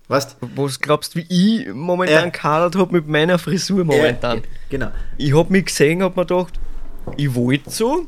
[0.07, 1.25] Weißt Was glaubst du, wie
[1.63, 2.29] ich momentan Ja.
[2.29, 4.37] kadert habe mit meiner Frisur momentan?
[4.37, 4.87] Ja, genau.
[5.17, 6.53] Ich hab mich gesehen, hab mir gedacht,
[7.17, 8.05] ich wollte so,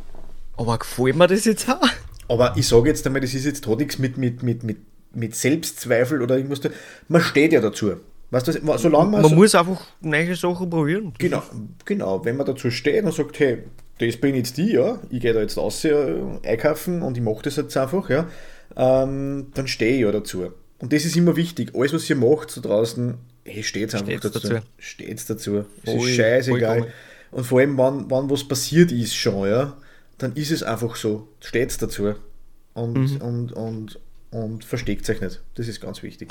[0.56, 1.88] aber gefällt mir das jetzt auch?
[2.30, 4.78] Aber ich sage jetzt einmal, das ist jetzt doch nichts mit, mit, mit, mit,
[5.14, 6.62] mit Selbstzweifel oder irgendwas.
[7.08, 7.94] Man steht ja dazu.
[8.32, 11.14] Weißt du, solange man, Man so, muss einfach neue Sachen probieren.
[11.18, 11.42] Genau,
[11.86, 13.64] genau, wenn man dazu steht und sagt, hey,
[13.98, 17.42] das bin jetzt die, ja, ich gehe da jetzt raus äh, einkaufen und ich mache
[17.44, 18.28] das jetzt einfach, ja,
[18.76, 20.48] ähm, dann stehe ich ja dazu.
[20.78, 21.72] Und das ist immer wichtig.
[21.76, 24.48] Alles, was ihr macht so draußen, hey, steht einfach Steht's dazu.
[24.50, 24.66] dazu.
[24.78, 25.66] Steht's dazu.
[25.84, 26.88] Es ist scheißegal.
[27.32, 29.76] Und vor allem, wenn, wenn was passiert ist schon, ja,
[30.20, 31.28] dann ist es einfach so.
[31.42, 32.14] Steht's dazu.
[32.76, 33.18] Und, Mhm.
[33.22, 34.00] und, und,
[34.32, 35.42] und versteckt euch nicht.
[35.56, 36.30] Das ist ganz wichtig.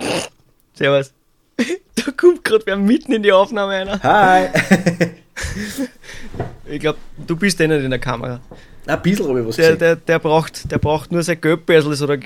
[0.74, 1.12] Servus.
[1.96, 4.02] Da kommt gerade wer mitten in die Aufnahme einer.
[4.02, 4.48] Hi!
[6.70, 8.40] Ich glaube, du bist der nicht in der Kamera.
[8.86, 9.78] Ein bisschen habe ich was Der, gesehen.
[9.78, 12.18] der, der, braucht, der braucht nur sein Geldbörsel oder.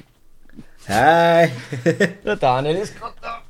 [0.89, 1.51] Hi!
[2.25, 3.43] Der Daniel ist gerade da.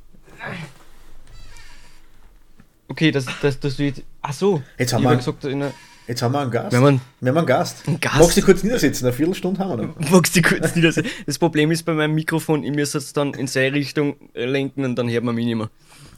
[2.87, 4.03] Okay, das, das, das wird.
[4.21, 4.61] Ach so.
[4.77, 5.73] Jetzt haben ich wir- hab gesagt, in einer,
[6.07, 6.71] Jetzt haben wir einen Gast.
[6.71, 7.87] Wir haben einen- wir haben einen Gast.
[7.87, 8.15] Einen Gast?
[8.19, 9.05] Magst du dich kurz niedersetzen?
[9.05, 9.99] Eine Viertelstunde haben wir noch.
[10.11, 11.09] Magst du kurz niedersetzen?
[11.25, 14.83] Das Problem ist bei meinem Mikrofon, ich muss es dann in seine Richtung äh, lenken
[14.83, 15.69] und dann hört man mich nicht mehr.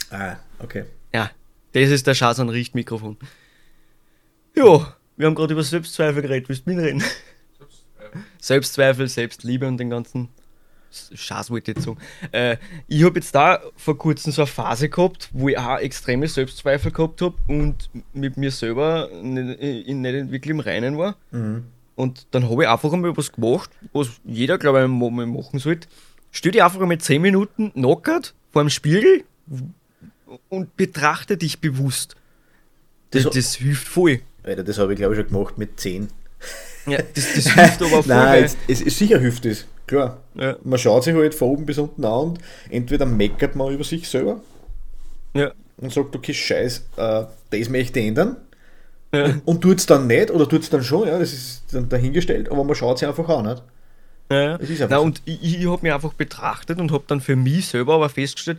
[0.10, 0.86] Ah, okay.
[1.14, 1.30] Ja,
[1.74, 3.18] das ist der Schatz an Richtmikrofon.
[4.56, 6.50] Ja, wir haben gerade über Selbstzweifel geredet.
[6.50, 7.04] Willst du mitreden?
[8.40, 10.30] Selbstzweifel, Selbstliebe und den ganzen
[11.14, 11.98] Schatz wollte ich jetzt sagen.
[12.32, 16.28] Äh, ich habe jetzt da vor kurzem so eine Phase gehabt, wo ich auch extreme
[16.28, 21.16] Selbstzweifel gehabt habe und mit mir selber nicht, in, nicht wirklich im Reinen war.
[21.96, 25.88] Und dann habe ich einfach einmal was gemacht, was jeder, glaube ich, mal machen sollte.
[26.32, 29.24] Stell dich einfach einmal 10 Minuten nackert vor dem Spiegel
[30.50, 32.16] und betrachte dich bewusst.
[33.12, 34.22] Das, Das- das hilft voll.
[34.44, 36.08] Alter, das habe ich glaube ich schon gemacht mit 10.
[36.86, 38.08] Ja, das, das hilft aber voll.
[38.08, 39.66] Nein, es, es sicher hilft es.
[39.88, 40.18] Klar.
[40.36, 40.56] Ja.
[40.64, 44.08] Man schaut sich halt von oben bis unten an und entweder meckert man über sich
[44.10, 44.42] selber
[45.36, 48.38] ja, und sagt, okay, scheiß, äh, das möchte ich ändern.
[49.14, 51.88] ja, Und tut es dann nicht oder tut es dann schon, ja, das ist dann
[51.90, 53.46] dahingestellt, aber man schaut sich einfach an.
[53.46, 53.64] Nicht?
[54.32, 54.54] ja.
[54.56, 55.04] Einfach Na, so.
[55.04, 58.58] und ich, ich habe mich einfach betrachtet und habe dann für mich selber aber festgestellt,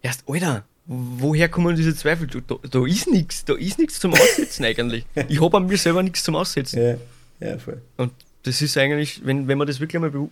[0.00, 2.26] erst, Alter, woher kommen diese Zweifel?
[2.26, 5.04] Da, da ist nichts, da ist nichts zum Aussetzen eigentlich.
[5.28, 6.80] Ich habe an mir selber nichts zum Aussetzen.
[6.80, 7.82] Ja, ja, voll.
[7.98, 8.12] Und
[8.48, 10.30] das ist eigentlich, wenn, wenn man das wirklich einmal bewu-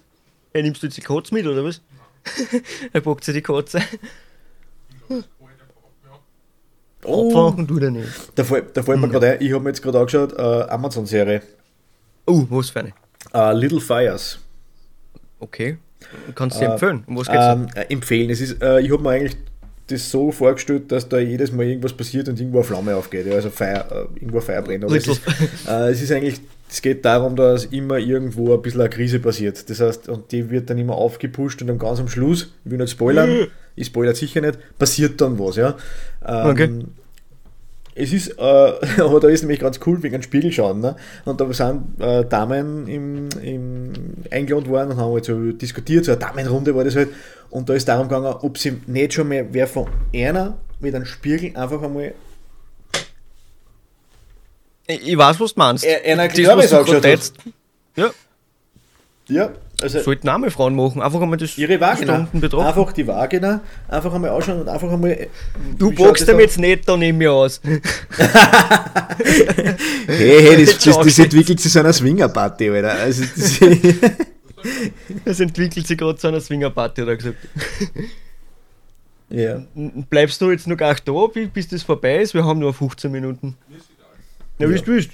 [0.52, 1.80] hey, nimmst du jetzt die Katze mit oder was?
[2.92, 3.80] er packt sich die Katze.
[7.04, 8.08] Oh, Abfangen du da nicht.
[8.34, 11.42] da fällt, da fällt mir gerade ein, ich habe mir jetzt gerade angeschaut, äh, Amazon-Serie,
[12.26, 12.92] Oh, was für eine?
[13.32, 14.40] äh, Little Fires.
[15.38, 15.78] Okay.
[16.34, 17.04] Kannst du dir empfehlen?
[17.06, 17.44] Um was geht's?
[17.44, 18.30] Ähm, äh, empfehlen.
[18.30, 19.36] Es ist, äh, ich habe mir eigentlich
[19.86, 23.34] das so vorgestellt, dass da jedes Mal irgendwas passiert und irgendwo eine Flamme aufgeht, ja,
[23.34, 24.84] also Feuer, äh, irgendwo ein Feuer brennt.
[24.84, 25.22] Aber es ist,
[25.68, 29.68] äh, es ist eigentlich, es geht darum, dass immer irgendwo ein bisschen eine Krise passiert.
[29.70, 32.78] Das heißt, und die wird dann immer aufgepusht und dann ganz am Schluss, ich will
[32.78, 33.46] nicht spoilern,
[33.76, 35.76] ich spoilere sicher nicht, passiert dann was, ja.
[36.26, 36.70] Ähm, Okay.
[37.98, 38.42] Es ist, äh,
[39.00, 40.80] aber da ist nämlich ganz cool wegen dem Spiegel schauen.
[40.80, 40.96] Ne?
[41.24, 43.92] Und da sind äh, Damen im, im,
[44.30, 47.08] eingeladen worden und haben halt so diskutiert, so eine Damenrunde war das halt.
[47.48, 51.06] Und da ist darum gegangen, ob sie nicht schon mehr wer von einer mit einem
[51.06, 52.12] Spiegel einfach einmal
[54.86, 55.84] Ich, ich weiß, was du meinst.
[55.84, 56.36] Er- einer Das,
[56.72, 57.34] was du jetzt-
[57.96, 58.10] Ja,
[59.28, 59.50] Ja,
[59.82, 61.02] also sollten auch mal Frauen machen.
[61.02, 62.14] Einfach einmal das ihre Vagina.
[62.14, 62.66] Stunden betrachten.
[62.66, 65.26] Einfach die Vagina, einfach einmal ausschauen und einfach einmal.
[65.76, 67.60] Du schaut boxst das dem jetzt nicht da neben mir aus.
[70.06, 71.18] Hey, hey, das, das, das jetzt.
[71.18, 72.92] entwickelt sich zu einer Swingerparty, Alter.
[72.92, 73.60] Also, das,
[75.24, 77.36] Es entwickelt sich gerade zu einer Swingerparty, hat er gesagt.
[79.30, 79.62] ja.
[80.10, 82.34] Bleibst du jetzt noch gar da, bi- bis das vorbei ist?
[82.34, 83.56] Wir haben nur 15 Minuten.
[84.58, 85.10] Ja, wie du willst.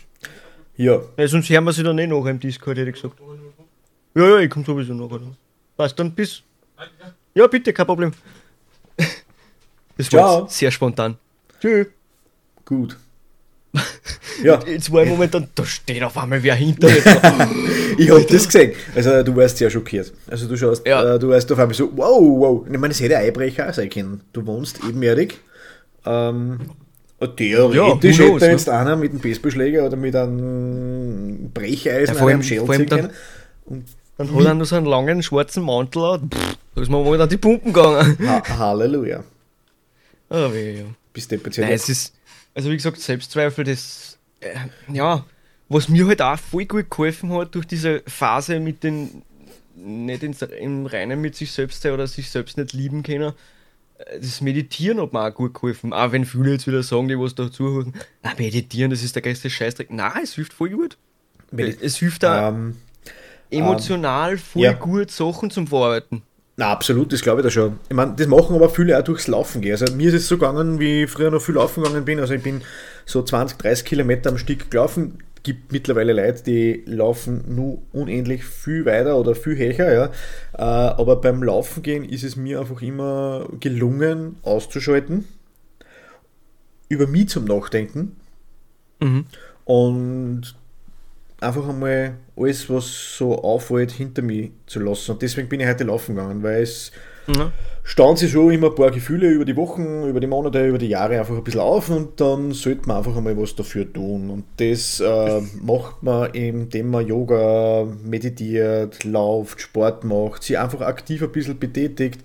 [0.77, 1.01] ja.
[1.17, 3.17] Ja, sonst hören wir sie dann eh nachher im Discord, hätte ich gesagt.
[4.15, 5.21] Ja, ja, ich komme sowieso nachher.
[5.77, 6.43] Passt dann bis.
[7.35, 8.13] Ja, bitte, kein Problem.
[9.97, 10.47] Das war Ciao.
[10.49, 11.17] sehr spontan.
[11.61, 11.87] Tschüss.
[12.65, 12.97] Gut.
[14.43, 16.97] Ja, Jetzt war ich momentan, da steht auf einmal wer hinter mir.
[17.99, 18.73] ich habe das gesehen.
[18.95, 20.13] Also du warst sehr schockiert.
[20.27, 21.15] Also du schaust, Ja.
[21.15, 22.65] äh, du warst auf einmal so, wow, wow.
[22.67, 24.23] Ich meine, das hätte ein Einbrecher sein können.
[24.33, 25.39] Du wohnst ebenerdig.
[26.05, 26.59] Ähm,
[27.27, 32.29] theoretisch Ja, hätte knows, jetzt einer mit einem Baseballschläger oder mit einem Brecheisen Ja, vor
[32.29, 33.11] einem allem ziehen dann-
[34.19, 36.31] hat er noch so einen langen schwarzen Mantel an.
[36.33, 38.17] Pff, Da ist mir mal an die Pumpen gegangen.
[38.27, 39.25] Ha Halleluja.
[40.29, 40.85] Ah, weh, ja.
[41.13, 41.31] Bist.
[41.31, 42.15] Nein, es ist,
[42.55, 44.55] also wie gesagt, Selbstzweifel, das, äh,
[44.93, 45.25] ja,
[45.69, 49.23] was mir halt auch voll gut geholfen hat durch diese Phase mit den
[49.77, 53.33] nicht ins, im Reinen mit sich selbst sein oder sich selbst nicht lieben können.
[54.21, 55.93] Das Meditieren hat mir auch gut geholfen.
[55.93, 57.93] Auch wenn viele jetzt wieder sagen, die was da zuhören,
[58.23, 59.91] ah, Meditieren, das ist der größte Scheißdreck.
[59.93, 60.97] Nein, es hilft voll gut.
[61.53, 62.77] Medi- es hilft da Ähm,
[63.51, 64.73] emotional voll ja.
[64.73, 66.23] gut, Sachen zum Verarbeiten.
[66.57, 67.79] na, absolut, das glaube ich da schon.
[67.89, 69.73] Ich meine, das machen aber viele auch durchs Laufen gehen.
[69.73, 72.21] Also mir ist es so gegangen, wie ich früher noch viel laufen gegangen bin.
[72.21, 72.63] Also ich bin
[73.05, 75.19] so 20, 30 Kilometer am Stück gelaufen.
[75.45, 80.05] Gibt mittlerweile Leute, die laufen nur unendlich viel weiter oder viel höher, ja.
[80.55, 80.63] Äh,
[80.95, 85.25] aber beim Laufen gehen ist es mir einfach immer gelungen, auszuschalten,
[86.89, 88.17] über mich zum Nachdenken
[89.01, 89.25] Mhm.
[89.65, 90.55] und
[91.41, 95.11] einfach einmal alles, was so auffällt, hinter mir zu lassen.
[95.11, 96.93] Und deswegen bin ich heute laufen gegangen, weil es
[97.27, 97.53] Ja.
[97.85, 100.89] stauen sich schon immer ein paar Gefühle über die Wochen, über die Monate, über die
[100.89, 104.31] Jahre einfach ein bisschen auf und dann sollte man einfach einmal was dafür tun.
[104.31, 111.23] Und das äh, macht man, indem man Yoga, meditiert, lauft, Sport macht, sich einfach aktiv
[111.23, 112.21] ein bisschen betätigt.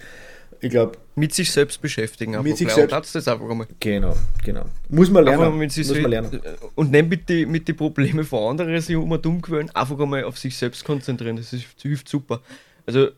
[0.59, 2.33] Ich glaube, Mit sich selbst beschäftigen.
[2.33, 3.67] Einfach Mit sich selbst- Und das einfach einmal.
[3.79, 4.63] genau, genau.
[4.89, 5.55] Muss man lernen.
[5.55, 6.41] Muss man lernen.
[6.73, 10.23] und nicht mit den mit die Problemen von anderen sich um dumm gewöhnen, einfach einmal
[10.23, 11.35] auf sich selbst konzentrieren.
[11.37, 12.41] Das, ist, das hilft super.
[12.87, 13.09] Also,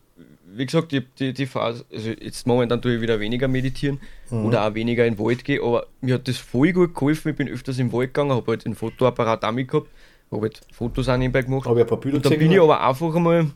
[0.52, 4.44] wie gesagt, die, die, die Phase, also jetzt momentan tue ich wieder weniger meditieren Mhm.
[4.46, 7.30] oder auch weniger in den Wald gehen, aber mir hat das voll gut geholfen.
[7.30, 9.88] Ich bin öfters im Wald gegangen, habe halt den Fotoapparat damit gehabt,
[10.30, 11.66] habe halt Fotos auch nebenbei gemacht.
[11.66, 13.50] Habe ich ein paar Bilder Und gesehen, bin ich aber einfach einmal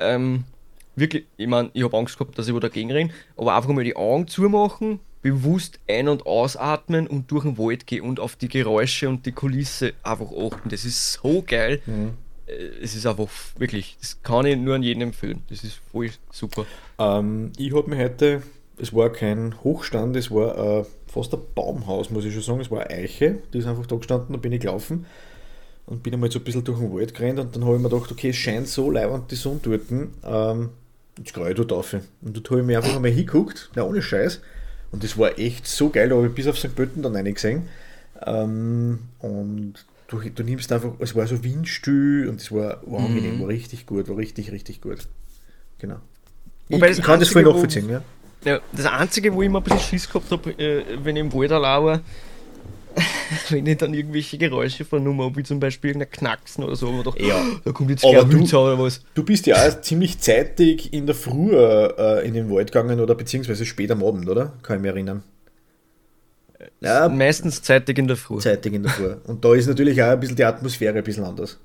[0.00, 0.44] ähm,
[0.96, 3.84] wirklich, ich meine, ich habe Angst gehabt, dass ich wieder dagegen renne, aber einfach mal
[3.84, 8.48] die Augen zumachen, bewusst ein- und ausatmen und durch den Wald gehen und auf die
[8.48, 10.68] Geräusche und die Kulisse einfach achten.
[10.68, 11.80] Das ist so geil.
[11.86, 12.10] Mhm.
[12.52, 15.42] Äh, Es ist einfach wirklich, das kann ich nur an jedem empfehlen.
[15.48, 16.66] Das ist voll super.
[16.98, 18.42] Ähm, ich habe mir heute,
[18.78, 22.60] es war kein Hochstand, es war äh, fast ein Baumhaus, muss ich schon sagen.
[22.60, 25.06] Es war eine Eiche, die ist einfach da gestanden, da bin ich gelaufen
[25.86, 27.88] und bin einmal so ein bisschen durch den Wald gerannt und dann habe ich mir
[27.90, 29.82] gedacht, okay, es scheint so leibend die Sonne dort.
[29.90, 30.70] Ähm,
[31.18, 31.92] jetzt gehe ich dort rauf.
[31.92, 34.40] Und dort habe ich mir einfach einmal hingeguckt, na ohne Scheiß.
[34.92, 36.74] Und das war echt so geil, da habe ich bis auf St.
[36.74, 37.68] Pölten dann eine gesehen.
[38.24, 39.74] Ähm, und
[40.12, 43.86] du, du nimmst einfach, es war so windstill und es war, war angenehm, war richtig
[43.86, 44.98] gut, war richtig, richtig gut.
[45.78, 45.96] Genau.
[46.68, 48.02] Wobei ich, das kann das voll Einzige, wo- nachvollziehen, ja.
[48.44, 51.32] Ja, das Einzige, wo ich immer ein bisschen Schiss gehabt habe, äh, wenn ich im
[51.32, 52.00] Wald allein war,
[53.50, 57.02] wenn ich dann irgendwelche Geräusche vernommen habe, wie zum Beispiel irgendein Knacksen oder so, aber
[57.04, 57.42] doch, Ja.
[57.64, 59.02] da kommt jetzt Aber du- oder was.
[59.14, 63.14] Du bist ja auch ziemlich zeitig in der Früh äh, in den Wald gegangen oder
[63.14, 64.52] beziehungsweise spät am Abend, oder?
[64.62, 65.22] Kann ich mich erinnern.
[66.80, 68.38] Ja, Meistens zeitig in der Früh.
[68.38, 69.14] zeitig in der Früh.
[69.26, 71.58] Und da ist natürlich auch ein bisschen die Atmosphäre ein bisschen anders.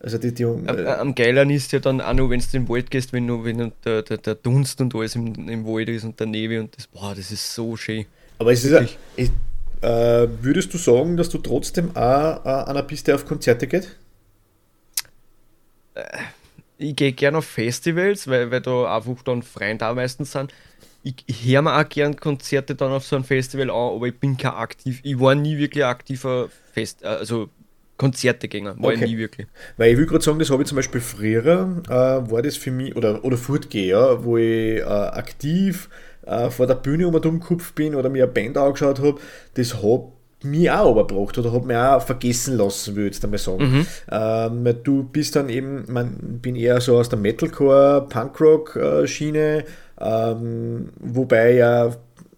[0.00, 2.64] Also die, die Am, äh, am geileren ist ja dann auch noch, wenn du in
[2.64, 5.88] den Wald gehst, wenn, du, wenn der, der, der Dunst und alles im, im Wald
[5.88, 8.04] ist und der Nebel und das, boah, das ist so schön.
[8.38, 8.80] aber es ist ja,
[9.80, 13.96] äh, würdest du sagen, dass du trotzdem auch äh, einer bist, der auf Konzerte geht?
[16.76, 20.52] Ich gehe gerne auf Festivals, weil, weil da einfach dann Freunde da meistens sind.
[21.06, 24.18] Ich, ich höre mir auch gern Konzerte dann auf so einem Festival an, aber ich
[24.18, 27.50] bin kein aktiv, ich war nie wirklich aktiver Fest, äh, also
[27.98, 29.04] Konzertegänger, war Okay.
[29.04, 29.46] ich nie wirklich.
[29.76, 31.92] Weil ich will gerade sagen, das habe ich zum Beispiel früher, äh,
[32.30, 35.88] war das für mich, oder, oder Fortgeher, wo ich äh, aktiv
[36.26, 37.40] äh, vor der Bühne um und um
[37.74, 39.20] bin oder mir eine Band angeschaut habe,
[39.54, 40.00] das hat
[40.42, 43.86] mich auch überbracht oder hat mich auch vergessen lassen, würde ich jetzt einmal sagen.
[44.10, 49.64] Ähm, weil du bist dann eben, man bin eher so aus der Metalcore, Punkrock-Schiene,
[50.00, 51.94] ähm, wobei ja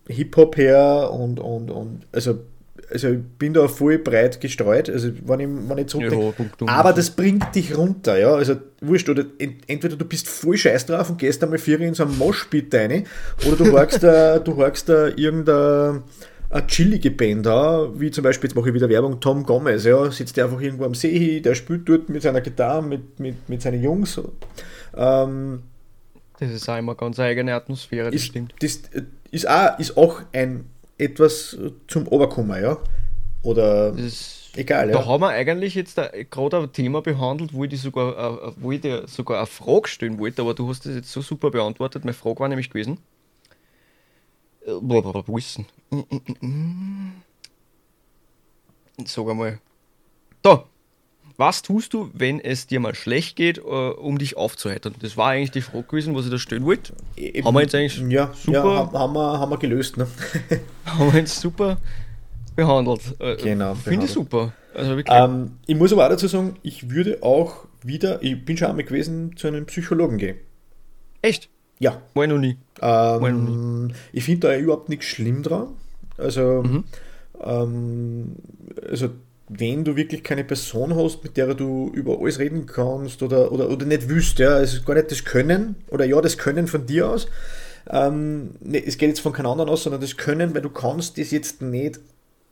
[0.09, 2.39] Hip-Hop her und, und, und also,
[2.93, 6.65] also ich bin da voll breit gestreut, also wenn ich, wenn ich zurückdenke.
[6.65, 6.69] Ja.
[6.69, 8.35] Aber das bringt dich runter, ja.
[8.35, 11.95] Also wurscht, oder ent- entweder du bist voll scheiß drauf und gehst einmal vier in
[11.95, 13.05] so einen Moshpit rein,
[13.47, 16.03] oder du horchst da, du horchst da irgendeine
[16.49, 20.09] eine chillige Band da, wie zum Beispiel, jetzt mache ich wieder Werbung, Tom Gomez, ja,
[20.13, 23.61] sitzt der einfach irgendwo am See, der spielt dort mit seiner Gitarre, mit, mit, mit
[23.61, 24.21] seinen Jungs.
[24.97, 25.63] Ähm,
[26.39, 28.55] Das ist auch immer ganz eigene Atmosphäre, das ist, stimmt.
[28.61, 30.67] das äh, ist auch, ist auch ein
[30.99, 31.57] etwas
[31.89, 32.79] zum Oberkommen, ja.
[33.43, 33.95] Oder
[34.57, 35.07] egal, Da ja.
[35.07, 38.73] haben wir eigentlich jetzt da gerade ein Thema behandelt, wo ich, dir sogar, äh, wo
[38.73, 42.05] ich dir sogar eine Frage stellen wollte, aber du hast das jetzt so super beantwortet.
[42.05, 42.99] Meine Frage war nämlich gewesen.
[44.67, 45.67] Äh, Wo ist denn?
[45.91, 47.13] Mm, mm, mm.
[49.05, 49.61] Sag einmal.
[50.43, 50.65] Da!
[51.39, 54.95] Was tust du, wenn es dir mal schlecht geht, äh, um dich aufzuheitern?
[55.01, 56.95] Das war eigentlich die Frage gewesen, was ich da stellen wollte.
[57.17, 60.07] Eben, Haben wir jetzt eigentlich ja, super- Ja, haben, wir, haben wir gelöst, ne?
[60.87, 61.77] Haben wir jetzt super
[62.55, 63.03] behandelt.
[63.19, 64.53] Äh, Genau, Finde ich super.
[64.75, 64.97] Also.
[65.07, 68.85] Ähm, ich muss aber auch dazu sagen, ich würde auch wieder, ich bin schon einmal
[68.85, 70.37] gewesen, zu einem Psychologen gehen.
[71.23, 71.51] Echt?
[71.79, 72.01] Ja.
[72.15, 72.57] War ich noch nie.
[72.81, 75.69] Ähm, ich finde da überhaupt nichts schlimm dran.
[76.17, 76.85] Also, Mhm.
[77.45, 78.37] ähm,
[78.91, 79.11] also
[79.49, 83.71] wenn du wirklich keine Person hast, mit der du über alles reden kannst oder, oder,
[83.71, 86.87] oder nicht wüsst, ja, es ist gar nicht das Können oder ja, das Können von
[86.87, 87.29] dir aus.
[87.89, 91.19] Ähm, ne, es geht jetzt von keinem anderen aus, sondern das Können, weil du kannst
[91.19, 92.01] das jetzt nicht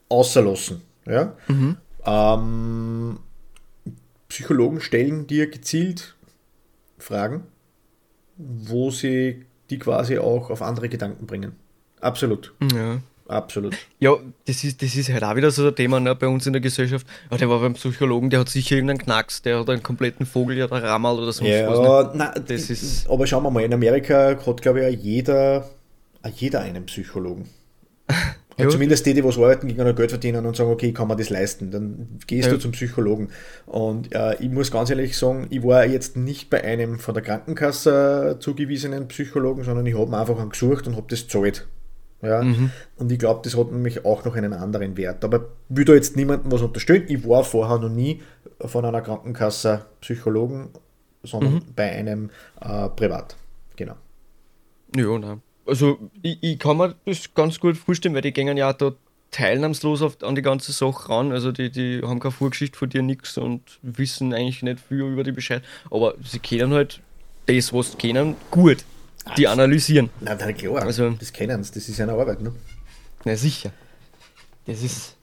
[0.09, 0.83] außerlassen.
[1.07, 1.37] Ja?
[1.49, 1.77] Mhm.
[2.07, 3.19] Ähm,
[4.29, 6.15] Psychologen stellen dir gezielt
[6.99, 7.45] Fragen,
[8.37, 11.57] wo sie die quasi auch auf andere Gedanken bringen.
[12.01, 12.99] Absolut, Ja.
[13.29, 13.77] Absolut.
[14.01, 14.17] Ja,
[14.47, 16.61] das ist, das ist halt auch wieder so ein Thema ne, bei uns in der
[16.63, 17.07] Gesellschaft.
[17.31, 20.63] Ja, der war beim Psychologen, der hat sicher irgendeinen Knacks, der hat einen kompletten Vogel
[20.63, 21.79] oder Rammel oder sonst was.
[21.79, 21.85] Ne?
[21.85, 25.69] Ja, na, Das ist- aber schauen wir mal, in Amerika hat, glaube ich, auch jeder,
[26.23, 27.49] auch jeder einen Psychologen.
[28.57, 28.69] Ja.
[28.69, 31.29] Zumindest die, die was arbeiten, gehen und Geld verdienen und sagen, okay, kann man das
[31.29, 32.53] leisten, dann gehst Ja.
[32.55, 33.31] du zum Psychologen.
[33.67, 37.25] Und äh, ich muss ganz ehrlich sagen, ich war jetzt nicht bei einem von der
[37.25, 41.67] Krankenkasse zugewiesenen Psychologen, sondern ich habe mir einfach einen gesucht und habe das gezahlt.
[42.25, 42.43] Ja?
[42.43, 42.71] Mhm.
[42.97, 45.25] Und ich glaube, das hat nämlich auch noch einen anderen Wert.
[45.25, 47.05] Aber ich will da jetzt niemandem was unterstellen.
[47.09, 48.23] Ich war vorher noch nie
[48.61, 50.69] von einer Krankenkasse Psychologen,
[51.23, 51.63] sondern Mhm.
[51.77, 53.37] bei einem äh, Privat.
[53.77, 53.95] Genau.
[54.97, 55.43] Ja, nein.
[55.67, 58.93] Also, ich, ich kann mir das ganz gut vorstellen, weil die gehen ja da
[59.31, 61.33] teilnahmslos auf, an die ganze Sache ran.
[61.33, 65.25] Also, die, die haben keine Vorgeschichte von dir, nichts und wissen eigentlich nicht viel über
[65.25, 65.63] die Bescheid.
[65.91, 67.01] Aber sie kennen halt
[67.47, 68.85] das, was sie kennen, gut.
[69.37, 70.11] Die analysieren.
[70.21, 72.41] Na, na klar, Also- das kennen sie, das ist ja eine Arbeit.
[72.43, 72.53] Ne?
[73.25, 73.71] Na sicher.
[74.67, 75.17] Das ist.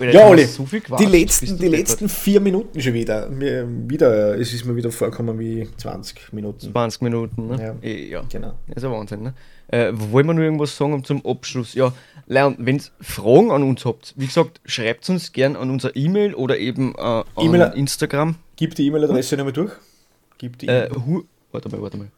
[0.00, 3.28] Ja, Oli, so viel die, letzten, die letzten vier Minuten schon wieder.
[3.28, 4.36] Mir, wieder.
[4.38, 6.72] Es ist mir wieder vorgekommen wie 20 Minuten.
[6.72, 7.62] 20 Minuten, ne?
[7.62, 7.74] Ja.
[7.88, 8.24] Eh, ja.
[8.28, 8.54] Genau.
[8.66, 9.34] Das ist ein Wahnsinn, ne?
[9.68, 11.74] Äh, wollen wir nur irgendwas sagen um zum Abschluss?
[11.74, 11.92] Ja,
[12.26, 16.34] Leon, wenn ihr Fragen an uns habt, wie gesagt, schreibt uns gern an unser E-Mail
[16.34, 18.34] oder eben äh, an E-Mail- Instagram.
[18.56, 19.72] Gib die E-Mail-Adresse nochmal durch.
[20.38, 22.08] Gib die Äh, hu warte mal, warte mal.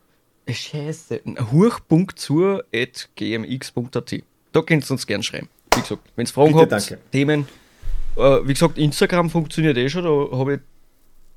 [0.48, 1.20] Scheiße.
[1.52, 4.14] huch.zur.gmx.at.
[4.52, 5.48] Da könnt ihr uns gern schreiben.
[5.74, 6.98] Wie gesagt, wenn ihr Fragen Bitte, habt, danke.
[7.10, 7.48] Themen.
[8.16, 10.04] Äh, wie gesagt, Instagram funktioniert eh schon.
[10.04, 10.60] Da habe ich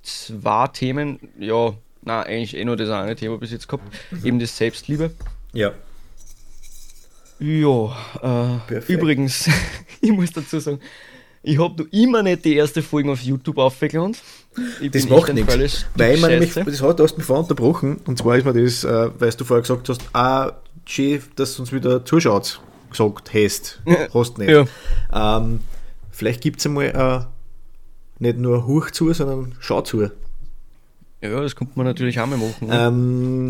[0.03, 1.20] zwei Themen.
[1.38, 3.84] Ja, na eigentlich eh nur das eine Thema bis jetzt gehabt.
[4.12, 4.26] Mhm.
[4.26, 5.12] Eben das Selbstliebe.
[5.53, 5.74] ja.
[7.41, 9.49] Ja, äh, übrigens,
[10.01, 10.82] ich muss dazu sagen,
[11.41, 13.57] ich habe noch immer nicht die erste Folge auf YouTube.
[14.81, 15.85] Ich Das macht nichts.
[15.95, 17.97] Weil man nämlich, das hat, du hast mich vorher unterbrochen.
[18.05, 20.53] Und zwar ist mir das, äh, weil du vorher gesagt hast, ah,
[20.85, 22.59] schön, dass du uns wieder zuschaut,
[22.89, 23.81] gesagt hast.
[24.13, 24.49] Hast nicht.
[24.49, 24.65] Ja.
[25.13, 25.61] Ähm,
[26.11, 30.09] vielleicht gibt es einmal äh, nicht nur Huch zu, sondern Schau zu.
[31.21, 32.67] Ja, das könnte man natürlich auch mal machen.
[32.67, 32.87] Ne?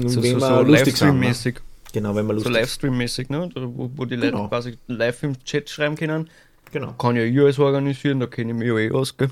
[0.01, 0.77] Ähm, so wenn so, so ne?
[0.77, 1.55] Livestream-mäßig.
[1.93, 3.49] Genau, wenn So lustig Livestream-mäßig, ne?
[3.55, 4.47] Wo, wo die Leute Genau.
[4.47, 6.29] quasi live im Chat schreiben können.
[6.71, 6.93] Genau.
[6.93, 9.29] Kann ja ich alles organisieren, da kenne ich mich ja eh aus, gell?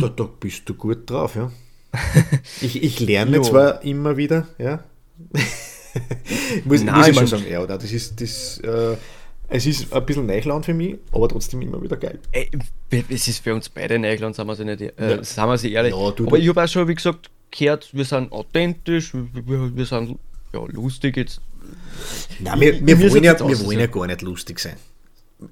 [0.00, 1.50] Da, da bist du gut drauf, ja.
[2.60, 4.82] Ich, ich lerne zwar immer wieder, ja.
[6.64, 7.78] muss, Nein, muss ich schon sagen, ja, oder?
[7.78, 8.96] Das ist, das, äh,
[9.48, 12.18] es ist ein bisschen Neuland für mich, aber trotzdem immer wieder geil.
[12.32, 12.50] Ey,
[13.08, 15.24] es ist für uns beide Neuland, sagen wir sie nicht, äh, Ja.
[15.24, 15.94] sagen wir sie ehrlich.
[15.94, 19.76] Ja, du- Aber ich habe auch schon, wie gesagt, gehört, wir sind authentisch, wir, wir,
[19.76, 20.18] wir sind
[20.52, 21.40] ja, lustig jetzt.
[22.40, 24.76] Nein, wir, wir, ist wollen, ja, wir wollen ja gar nicht lustig sein.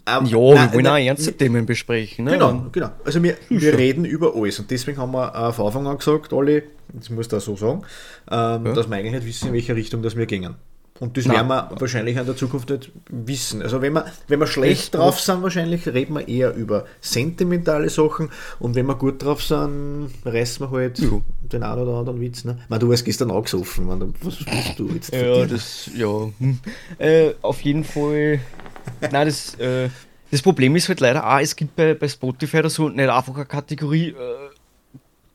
[0.06, 2.24] Ähm, Ja, nein, wir wollen auch ernste Themen besprechen.
[2.24, 2.32] Ne?
[2.32, 2.90] Genau, genau.
[3.04, 6.32] Also wir, wir reden über alles und deswegen haben wir äh, von Anfang an gesagt,
[6.32, 6.62] alle,
[6.92, 7.82] das muss da so sagen,
[8.30, 10.54] ähm, dass wir eigentlich nicht wissen, in welche Richtung das wir gehen.
[11.00, 11.36] Und das Nein.
[11.36, 13.60] werden wir wahrscheinlich in der Zukunft nicht wissen.
[13.62, 17.90] Also wenn wir, wenn wir schlecht Das- drauf sind, wahrscheinlich reden wir eher über sentimentale
[17.90, 18.30] Sachen
[18.60, 21.20] und wenn wir gut drauf sind, reißen wir halt Ja.
[21.52, 22.44] den einen oder anderen Witz.
[22.44, 22.58] Ne?
[22.68, 25.12] Man, du hast gestern auch gesoffen, man, was willst du jetzt?
[25.12, 26.30] Ja, das, ja.
[26.38, 26.60] hm.
[26.98, 28.38] Äh, auf jeden Fall.
[29.12, 29.88] Nein, das, äh,
[30.30, 33.34] das Problem ist halt leider auch, es gibt bei, bei Spotify oder so nicht einfach
[33.34, 34.14] eine Kategorie, äh,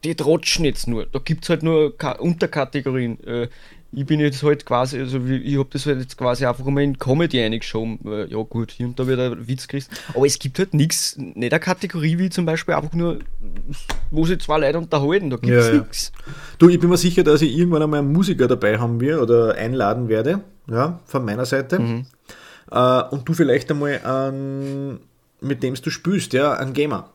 [0.04, 1.06] die trotschen jetzt nur.
[1.06, 3.22] Da gibt es halt nur Ka Unterkategorien.
[3.26, 3.48] Äh,
[3.92, 6.98] ich bin jetzt halt quasi, also ich habe das halt jetzt quasi einfach mal in
[7.00, 8.00] Comedy eingeschoben.
[8.06, 9.90] Äh, ja gut, hier und da wird ein Witz gekriegt.
[10.14, 13.20] Aber es gibt halt nichts, nicht eine Kategorie wie zum Beispiel einfach nur,
[14.12, 15.32] wo sich zwei Leute unterhalten.
[15.32, 15.80] Da gibt es Ja, ja.
[15.80, 16.12] nichts.
[16.60, 19.56] Du, ich bin mir sicher, dass ich irgendwann einmal einen Musiker dabei haben will oder
[19.56, 21.80] einladen werde, ja, von meiner Seite.
[21.80, 22.06] Mhm.
[22.72, 25.00] Äh, und du vielleicht einmal an,
[25.42, 27.10] mit dem du spielst, ja, einen Gamer.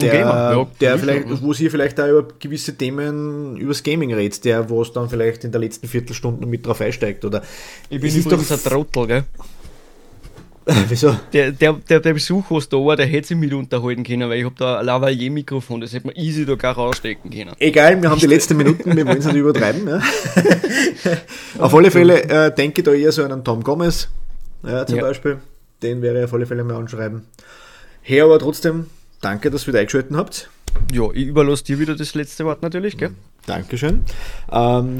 [0.00, 4.44] Der, Gamer, ja, der vielleicht, wo sie vielleicht auch über gewisse Themen übers Gaming redet,
[4.44, 7.24] der, wo es dann vielleicht in der letzten Viertelstunde mit drauf einsteigt.
[7.24, 7.42] Oder
[7.88, 9.24] Ich bin übrigens doch- ein Trottel, gell?
[10.88, 11.16] Wieso?
[11.32, 14.40] Der, der, der, der Besuch, was da war, der hätte sich mit unterhalten können, weil
[14.40, 17.52] ich habe da ein Lavalier-Mikrofon, das hätte man easy da gar rausstecken können.
[17.60, 19.86] Egal, wir haben die letzten Minuten, wir wollen es nicht übertreiben.
[19.86, 20.00] Ja.
[21.60, 24.08] auf alle Fälle äh, denke ich da eher so an einen Tom Gomez,
[24.62, 25.02] ja, zum ja.
[25.02, 25.38] Beispiel.
[25.82, 27.26] Den wäre ich auf alle Fälle mal anschreiben.
[28.02, 28.86] Her, aber trotzdem,
[29.20, 30.50] danke, dass ihr wieder eingeschalten habt.
[30.92, 33.10] Ja, ich überlasse dir wieder das letzte Wort natürlich, gell?
[33.10, 33.16] Mhm.
[33.46, 34.04] Dankeschön.
[34.50, 34.98] Ähm,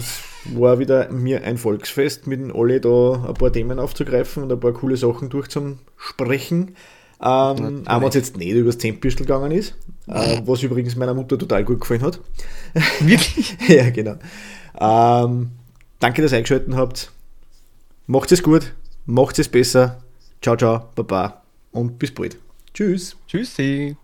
[0.55, 4.61] war wieder mir ein Volksfest, mit den Olli da ein paar Themen aufzugreifen und ein
[4.61, 6.77] paar coole Sachen durchzusprechen.
[7.21, 9.75] Ähm, auch wenn es jetzt nicht über das Zehntbürstel gegangen ist,
[10.07, 12.21] äh, was übrigens meiner Mutter total gut gefallen hat.
[13.01, 13.57] Wirklich?
[13.69, 14.17] ja, genau.
[14.79, 15.51] Ähm,
[15.99, 17.11] danke, dass ihr eingeschaltet habt.
[18.07, 18.73] Macht es gut.
[19.07, 20.03] Macht es besser.
[20.43, 22.39] Ciao, ciao, baba und bis bald.
[22.75, 23.17] Tschüss.
[23.29, 23.97] Tschüssi.